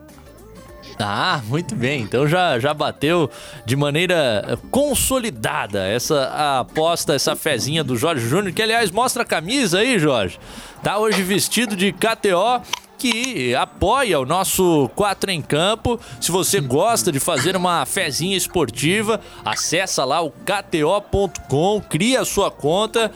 [0.97, 2.03] Ah, muito bem.
[2.03, 3.29] Então já, já bateu
[3.65, 9.79] de maneira consolidada essa aposta, essa fezinha do Jorge Júnior, que aliás mostra a camisa
[9.79, 10.39] aí, Jorge.
[10.81, 12.61] Tá hoje vestido de KTO
[12.97, 15.99] que apoia o nosso 4 em Campo.
[16.21, 22.49] Se você gosta de fazer uma fezinha esportiva, acessa lá o kto.com, cria a sua
[22.49, 23.11] conta.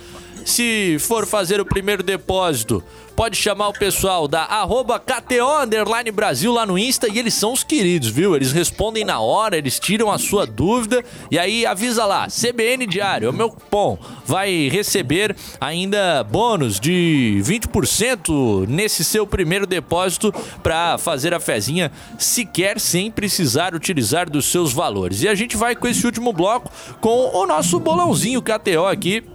[0.47, 2.81] Se for fazer o primeiro depósito,
[3.17, 5.67] pode chamar o pessoal da arroba KTO
[6.13, 8.33] Brasil lá no Insta e eles são os queridos, viu?
[8.33, 13.27] Eles respondem na hora, eles tiram a sua dúvida e aí avisa lá, CBN Diário,
[13.27, 20.33] é o meu cupom, vai receber ainda bônus de 20% nesse seu primeiro depósito
[20.63, 25.21] para fazer a fezinha sequer sem precisar utilizar dos seus valores.
[25.23, 26.71] E a gente vai com esse último bloco
[27.01, 29.25] com o nosso bolãozinho KTO aqui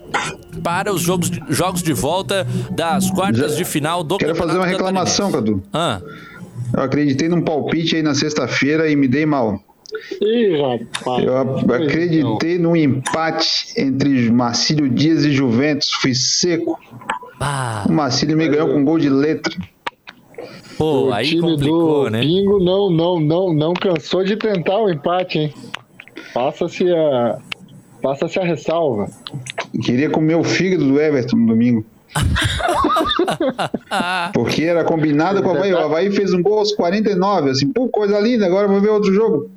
[0.63, 4.67] para os jogos de, jogos de volta das quartas de final do Quero fazer uma
[4.67, 5.63] reclamação, Cadu.
[5.73, 6.01] Ah.
[6.75, 9.61] Eu acreditei num palpite aí na sexta-feira e me dei mal.
[10.21, 11.25] Ih, rapaz.
[11.25, 11.39] Eu
[11.75, 15.91] acreditei num empate entre Marcílio Dias e Juventus.
[15.93, 16.79] Fui seco.
[17.41, 17.85] Ah.
[17.89, 19.53] O Marcílio me ganhou com gol de letra.
[20.79, 22.21] Pô, o aí time complicou, do né?
[22.21, 25.55] Bingo não, não, não, não cansou de tentar o empate, hein?
[26.33, 27.39] Passa-se a,
[28.01, 29.09] passa-se a ressalva.
[29.81, 31.85] Queria comer o fígado do Everton no domingo.
[34.35, 35.73] Porque era combinado com o Havaí.
[35.73, 37.51] O Havaí fez um gol aos 49.
[37.51, 39.51] Assim, pô, coisa linda, agora vou ver outro jogo.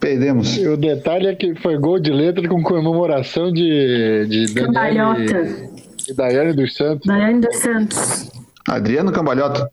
[0.00, 0.56] Perdemos.
[0.56, 5.22] E o detalhe é que foi gol de letra com comemoração de, de Cambalhota.
[5.22, 7.06] Daniele, de Daiane dos Santos.
[7.06, 8.30] Daiane dos Santos.
[8.68, 9.70] Adriano Cambalhota.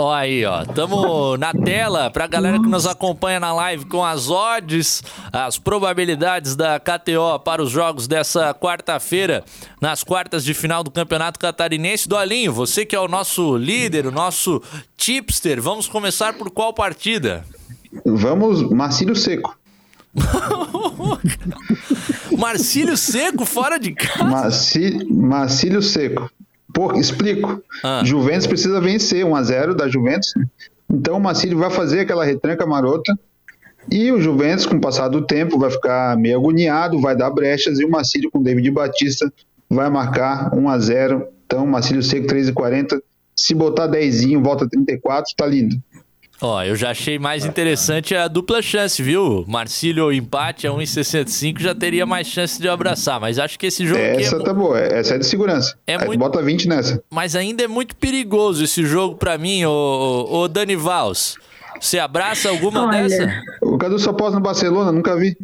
[0.00, 4.30] Ó aí, ó, tamo na tela pra galera que nos acompanha na live com as
[4.30, 9.42] odds, as probabilidades da KTO para os jogos dessa quarta-feira,
[9.82, 12.08] nas quartas de final do Campeonato Catarinense.
[12.08, 14.62] Dolinho, você que é o nosso líder, o nosso
[14.96, 17.44] tipster, vamos começar por qual partida?
[18.04, 19.58] Vamos, Marcílio Seco.
[22.38, 24.22] Marcílio Seco fora de casa?
[24.22, 26.30] Marci, Marcílio Seco.
[26.78, 27.60] Pô, explico.
[27.82, 28.02] Ah.
[28.04, 30.32] Juventus precisa vencer 1x0 da Juventus.
[30.88, 33.18] Então o Marcílio vai fazer aquela retranca marota.
[33.90, 37.80] E o Juventus, com o passar do tempo, vai ficar meio agoniado, vai dar brechas.
[37.80, 39.28] E o Marcílio com o David Batista
[39.68, 41.26] vai marcar 1x0.
[41.44, 43.02] Então, Marcílio Seco 3,40.
[43.34, 45.74] Se botar 10, volta 34, tá lindo.
[46.40, 49.44] Ó, eu já achei mais interessante a dupla chance, viu?
[49.48, 54.00] Marcílio empate a 1,65 já teria mais chance de abraçar, mas acho que esse jogo
[54.00, 54.42] aqui Essa é...
[54.44, 55.76] tá boa, essa é de segurança.
[55.84, 57.02] É Aí muito- bota 20 nessa.
[57.10, 61.34] Mas ainda é muito perigoso esse jogo pra mim, ô, ô, Dani Vals.
[61.80, 63.02] Você abraça alguma Olha.
[63.02, 63.42] dessa?
[63.62, 65.36] O Cadu só posa no Barcelona, nunca vi.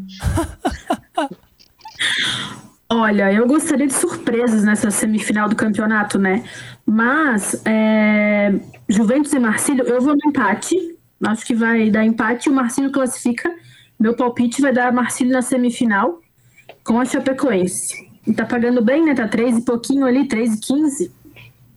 [2.89, 6.45] Olha, eu gostaria de surpresas nessa semifinal do campeonato, né?
[6.87, 8.53] Mas é,
[8.89, 10.77] Juventus e Marcílio, eu vou no empate.
[11.25, 13.51] Acho que vai dar empate e o Marcílio classifica.
[13.99, 16.21] Meu palpite vai dar Marcílio na semifinal
[16.83, 18.09] com a Chapecoense.
[18.27, 19.15] E tá pagando bem, né?
[19.15, 21.13] Tá 3 e pouquinho ali, 3 e 15.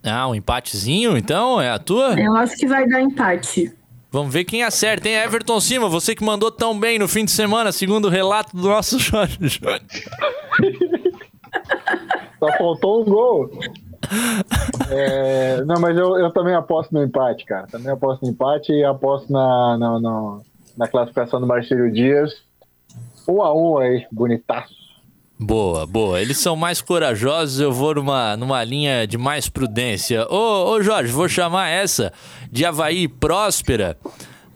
[0.03, 1.61] Ah, um empatezinho, então?
[1.61, 2.19] É a tua?
[2.19, 3.71] Eu acho que vai dar empate.
[4.09, 5.15] Vamos ver quem acerta, hein?
[5.15, 8.63] Everton Cima, você que mandou tão bem no fim de semana, segundo o relato do
[8.63, 9.59] nosso Jorge.
[12.39, 13.59] Só faltou um gol.
[14.89, 17.67] É, não, mas eu, eu também aposto no empate, cara.
[17.67, 20.39] Também aposto no empate e aposto na, na, na,
[20.77, 22.33] na classificação do Marcelo Dias.
[23.27, 24.75] Um a um aí, bonitaço.
[25.39, 26.19] Boa, boa.
[26.19, 30.25] Eles são mais corajosos, eu vou numa, numa linha de mais prudência.
[30.31, 32.11] Ô, ô Jorge, vou chamar essa
[32.51, 33.97] de Havaí Próspera.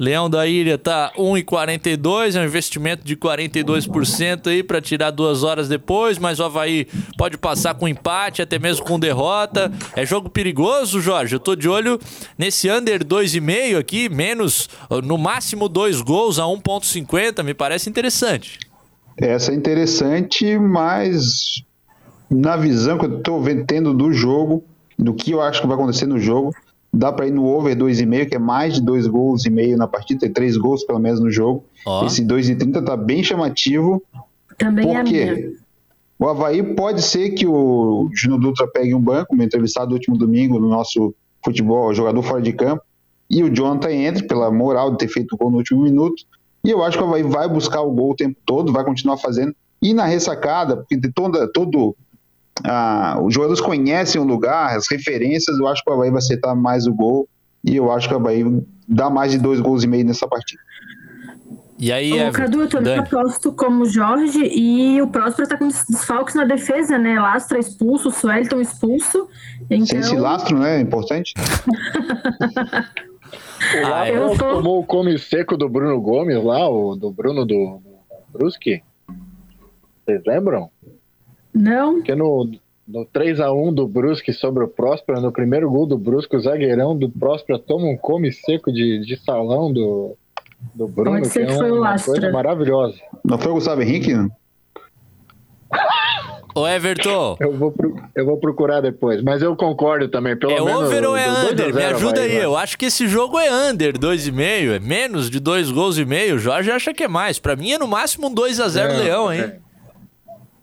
[0.02, 5.70] Leão da Ilha tá 1,42, é um investimento de 42% aí para tirar duas horas
[5.70, 9.72] depois, mas o Havaí pode passar com empate, até mesmo com derrota.
[9.96, 11.36] É jogo perigoso, Jorge.
[11.36, 12.00] Eu tô de olho
[12.36, 14.68] nesse under 2,5 aqui, menos
[15.04, 18.58] no máximo dois gols a 1,50, me parece interessante.
[19.16, 21.64] Essa é interessante, mas
[22.28, 24.64] na visão que eu estou tendo do jogo,
[24.98, 26.56] do que eu acho que vai acontecer no jogo,
[26.94, 29.88] dá para ir no over 2,5, que é mais de dois gols e meio na
[29.88, 31.64] partida, tem três gols pelo menos no jogo.
[31.86, 32.06] Ó.
[32.06, 34.04] Esse 2,30 tá bem chamativo.
[34.58, 35.52] Também Por é minha.
[36.20, 40.16] O Havaí pode ser que o Júnior Dutra pegue um banco, me entrevistado no último
[40.16, 42.84] domingo no nosso futebol, jogador fora de campo,
[43.28, 46.24] e o Jonathan entre pela moral de ter feito o gol no último minuto.
[46.64, 49.18] E eu acho que o Havaí vai buscar o gol o tempo todo, vai continuar
[49.18, 49.56] fazendo.
[49.82, 51.96] E na ressacada, porque de toda, todo.
[52.64, 56.56] Ah, os jogadores conhecem o lugar, as referências, eu acho que o Havaí vai acertar
[56.56, 57.28] mais o gol.
[57.64, 58.44] E eu acho que o Havaí
[58.88, 60.62] dá mais de dois gols e meio nessa partida.
[61.78, 62.32] E aí, Everton?
[62.38, 63.08] Cadu, eu também Dani?
[63.08, 67.20] aposto como Jorge e o Próspero tá com des- desfalques na defesa, né?
[67.20, 69.28] Lastra expulso, o Suelton expulso.
[69.70, 70.78] Então, Sem esse lastro, né?
[70.78, 71.34] É importante.
[71.38, 71.42] O
[73.86, 77.80] Ah, eu tô- tomou o come seco do Bruno Gomes lá, o do Bruno do,
[77.84, 77.92] do
[78.32, 78.82] Brusque.
[80.06, 80.70] Vocês lembram?
[81.54, 81.96] Não.
[81.96, 82.50] Porque no,
[82.88, 87.10] no 3x1 do Brusque sobre o Próspera, no primeiro gol do Brusque, o zagueirão do
[87.10, 90.16] Próspera toma um come seco de, de salão do,
[90.74, 92.14] do Bruno, Pode ser que é que foi o uma Lastra.
[92.14, 92.96] coisa maravilhosa.
[93.24, 94.14] Não foi o Gustavo Henrique?
[94.14, 94.30] não?
[96.54, 97.38] Ô, Everton.
[97.40, 97.74] Eu vou,
[98.14, 100.36] eu vou procurar depois, mas eu concordo também.
[100.36, 101.66] Pelo É menos over ou é 2 under?
[101.68, 102.28] Me 0 ajuda aí.
[102.36, 102.44] vai.
[102.46, 104.76] Eu acho que esse jogo é under 2,5.
[104.76, 106.36] É menos de dois gols e meio.
[106.36, 107.40] O Jorge acha que é mais.
[107.40, 109.40] Pra mim é no máximo um 2x0 Não, Leão, hein?
[109.42, 109.60] é.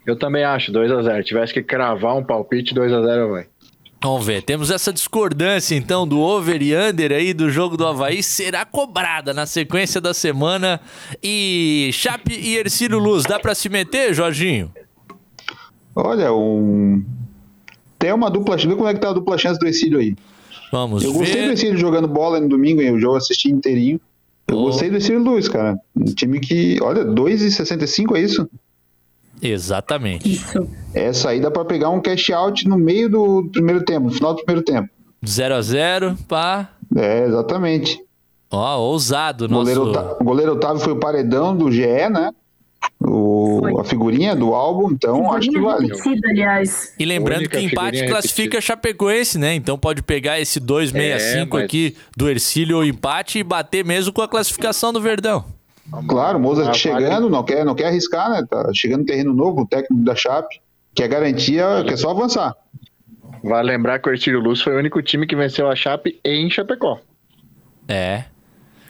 [0.05, 1.23] Eu também acho, 2x0.
[1.23, 3.47] Tivesse que cravar um palpite, 2x0 vai.
[4.01, 4.41] Vamos ver.
[4.41, 8.23] Temos essa discordância, então, do over e under aí do jogo do Havaí.
[8.23, 10.79] Será cobrada na sequência da semana.
[11.21, 14.71] E Chape e Ercílio Luz, dá pra se meter, Jorginho?
[15.95, 17.03] Olha, um...
[17.97, 18.67] tem uma dupla chance.
[18.69, 20.15] Vê como é que tá a dupla chance do Exílio aí.
[20.71, 21.53] Vamos Eu gostei do ver.
[21.53, 22.91] Exílio jogando bola no domingo, hein?
[22.93, 23.99] o jogo eu assisti inteirinho.
[24.47, 24.61] Eu Oh.
[24.63, 25.77] gostei do Exílio Luiz, cara.
[25.95, 28.49] Um time que, olha, 2,65 é isso?
[29.41, 30.31] Exatamente.
[30.33, 30.67] Isso.
[30.93, 34.33] Essa aí dá pra pegar um cash out no meio do primeiro tempo, no final
[34.33, 34.89] do primeiro tempo.
[35.23, 36.69] 0x0, pá.
[36.95, 37.99] É, exatamente.
[38.51, 39.45] Ó, ousado.
[39.45, 39.83] O goleiro,
[40.19, 42.31] o goleiro Otávio foi o paredão do GE, né?
[43.01, 45.87] O, a figurinha do álbum, então acho que Figurinha vale.
[45.87, 46.93] repetida, aliás.
[46.99, 49.53] E lembrando que empate figurinha classifica a Chapecoense, né?
[49.53, 54.11] Então pode pegar esse 265 É, mas- aqui do Ercílio ou empate e bater mesmo
[54.11, 55.45] com a classificação do Verdão.
[56.07, 58.45] Claro, Mozart chegando, não quer, não quer arriscar, né?
[58.49, 60.61] Tá chegando no terreno novo, o técnico da Chape,
[60.93, 62.55] que é garantia, que é só avançar.
[63.43, 66.49] Vale lembrar que o Ercílio Luz foi o único time que venceu a Chape em
[66.49, 66.99] Chapecó.
[67.87, 68.25] É.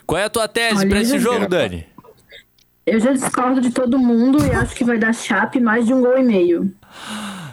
[0.06, 1.86] Qual é a tua tese pra esse jogo, era, Dani?
[2.86, 6.02] Eu já discordo de todo mundo e acho que vai dar Chape mais de um
[6.02, 6.74] gol e meio.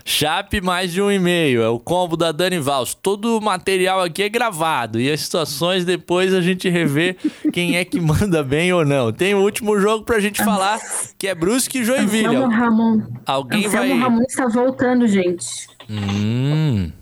[0.09, 1.61] Chape mais de um e meio.
[1.61, 2.94] É o combo da Dani Vals.
[2.94, 5.00] Todo o material aqui é gravado.
[5.00, 7.16] E as situações depois a gente revê
[7.52, 9.12] quem é que manda bem ou não.
[9.12, 10.78] Tem o último jogo pra gente falar,
[11.18, 12.36] que é Brusque e Joinville.
[12.36, 13.02] Anselmo Ramon.
[13.26, 13.86] Alguém vai.
[13.86, 15.66] Anselmo Ramon está voltando, gente.
[15.90, 16.92] Hum.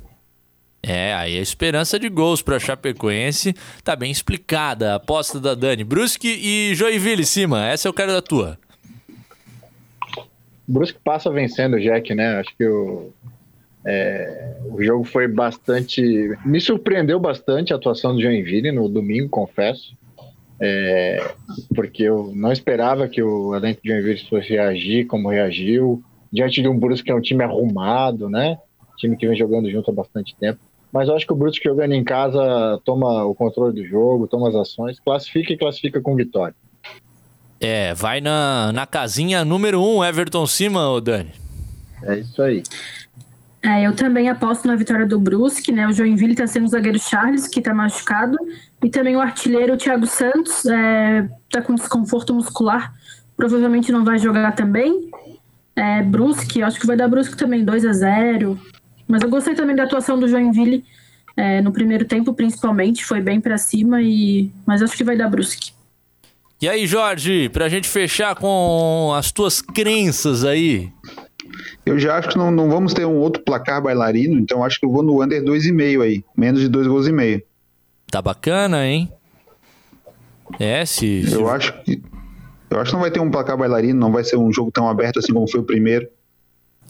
[0.82, 4.92] É, aí a esperança de gols pra Chapecoense tá bem explicada.
[4.92, 5.84] A aposta da Dani.
[5.84, 7.66] Brusque e Joinville, cima.
[7.66, 8.58] Essa eu quero da tua.
[10.66, 12.40] Brusque passa vencendo o Jack, né?
[12.40, 13.12] Acho que o,
[13.86, 16.02] é, o jogo foi bastante.
[16.44, 19.94] Me surpreendeu bastante a atuação do Joinville no domingo, confesso.
[20.60, 21.32] É,
[21.74, 26.02] porque eu não esperava que o elenco de Joinville fosse reagir como reagiu.
[26.32, 28.58] Diante de um Brusque que é um time arrumado, né?
[28.96, 30.60] Time que vem jogando junto há bastante tempo.
[30.92, 34.48] Mas eu acho que o Brusque jogando em casa toma o controle do jogo, toma
[34.48, 36.54] as ações, classifica e classifica com vitória.
[37.66, 41.30] É, vai na, na casinha número 1, um, Everton cima, ô Dani.
[42.02, 42.62] É isso aí.
[43.62, 45.88] É, eu também aposto na vitória do Brusque, né?
[45.88, 48.36] O Joinville está sendo o zagueiro Charles, que está machucado.
[48.82, 52.92] E também o artilheiro Thiago Santos, está com desconforto muscular.
[53.34, 55.10] Provavelmente não vai jogar também.
[55.74, 58.60] É, Brusque, acho que vai dar Brusque também, 2 a 0
[59.08, 60.84] Mas eu gostei também da atuação do Joinville
[61.34, 63.06] é, no primeiro tempo, principalmente.
[63.06, 65.73] Foi bem para cima, e mas acho que vai dar Brusque.
[66.60, 70.90] E aí, Jorge, pra gente fechar com as tuas crenças aí.
[71.84, 74.86] Eu já acho que não, não vamos ter um outro placar bailarino, então acho que
[74.86, 76.24] eu vou no under 2,5 aí.
[76.36, 77.42] Menos de dois gols e meio.
[78.10, 79.10] Tá bacana, hein?
[80.58, 81.30] É, se.
[81.30, 82.02] Eu acho que.
[82.70, 84.88] Eu acho que não vai ter um placar bailarino, não vai ser um jogo tão
[84.88, 86.08] aberto assim como foi o primeiro.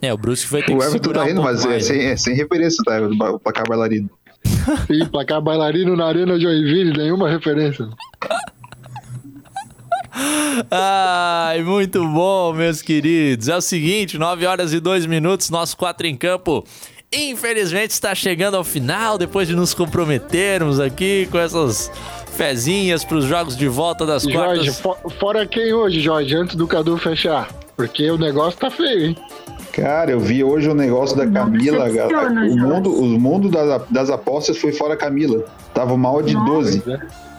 [0.00, 1.86] É, o Brusque vai ter O que Everton tá um rindo, pouco mas é mais,
[1.86, 2.04] sem, né?
[2.12, 3.00] é sem referência, tá?
[3.30, 4.10] O placar bailarino.
[4.90, 7.88] Ih, placar bailarino na Arena Joinville, nenhuma referência.
[10.70, 13.48] Ai, muito bom, meus queridos.
[13.48, 16.64] É o seguinte, 9 horas e 2 minutos, nosso 4 em campo.
[17.12, 21.90] Infelizmente está chegando ao final, depois de nos comprometermos aqui com essas
[22.36, 24.80] fezinhas para os jogos de volta das Jorge, quartas.
[24.80, 27.48] fo- fora quem hoje, Jorge, antes do Cadu fechar?
[27.76, 29.16] Porque o negócio tá feio, hein?
[29.72, 31.88] Cara, eu vi hoje o negócio da Camila.
[32.48, 35.44] O mundo, o mundo das, das apostas foi fora a Camila.
[35.72, 36.82] Tava uma odd 12.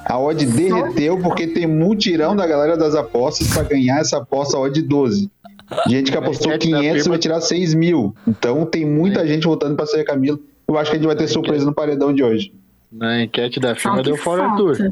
[0.05, 4.79] A odd derreteu porque tem mutirão da galera das apostas pra ganhar essa aposta odd
[4.81, 5.29] 12.
[5.87, 8.15] Gente que apostou enquete da 500 firma- vai tirar 6 mil.
[8.27, 10.37] Então tem muita gente votando pra sair a Camila.
[10.67, 12.53] Eu acho que a gente vai ter surpresa no paredão de hoje.
[12.91, 14.73] Na enquete da firma que deu fora falta.
[14.73, 14.91] Arthur.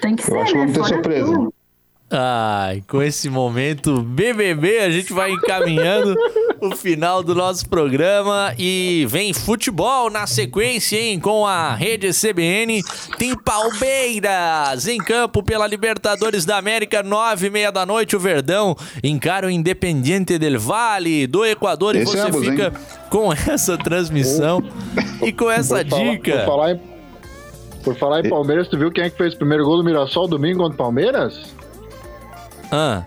[0.00, 0.66] Tem que Eu ser, acho que né?
[0.66, 1.48] vamos ter surpresa.
[2.12, 6.16] Ai, com esse momento BBB, a gente vai encaminhando
[6.60, 11.18] o final do nosso programa e vem futebol na sequência, hein?
[11.18, 12.82] Com a rede CBN,
[13.16, 18.76] tem Palmeiras em campo pela Libertadores da América, nove e meia da noite, o Verdão
[19.02, 22.50] encara o Independiente del Vale do Equador e Esse você ambos, hein?
[22.50, 22.72] fica
[23.08, 24.62] com essa transmissão
[25.22, 26.36] e com essa Por falar- dica.
[26.38, 26.80] Por falar, em,
[27.82, 30.28] por falar em Palmeiras, tu viu quem é que fez o primeiro gol do Mirassol
[30.28, 31.54] domingo contra o Palmeiras?
[32.70, 33.04] Ah.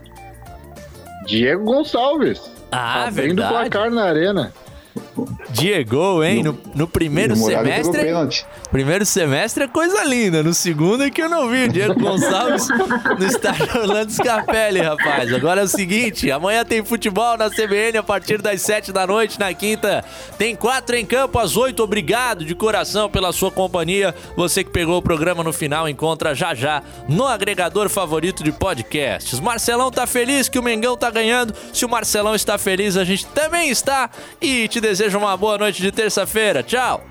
[1.27, 2.51] Diego Gonçalves.
[2.73, 3.69] Ah, abrindo verdade.
[3.69, 4.51] placar na arena.
[5.51, 6.43] Diego, hein?
[6.43, 8.13] No, no primeiro semestre.
[8.71, 10.41] Primeiro semestre é coisa linda.
[10.41, 11.65] No segundo é que eu não vi.
[11.65, 12.67] O Diego Gonçalves
[13.19, 15.31] no estádio Orlando Scarpelli, rapaz.
[15.33, 19.39] Agora é o seguinte: amanhã tem futebol na CBN a partir das 7 da noite.
[19.39, 20.03] Na quinta
[20.37, 21.81] tem quatro em campo às 8.
[21.83, 24.13] Obrigado de coração pela sua companhia.
[24.35, 29.39] Você que pegou o programa no final encontra já já no agregador favorito de podcasts.
[29.39, 31.53] Marcelão tá feliz que o Mengão tá ganhando.
[31.73, 34.09] Se o Marcelão está feliz, a gente também está.
[34.41, 36.63] E te desejo uma boa noite de terça-feira.
[36.63, 37.03] Tchau.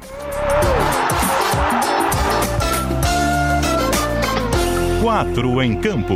[5.02, 6.14] Quatro em campo.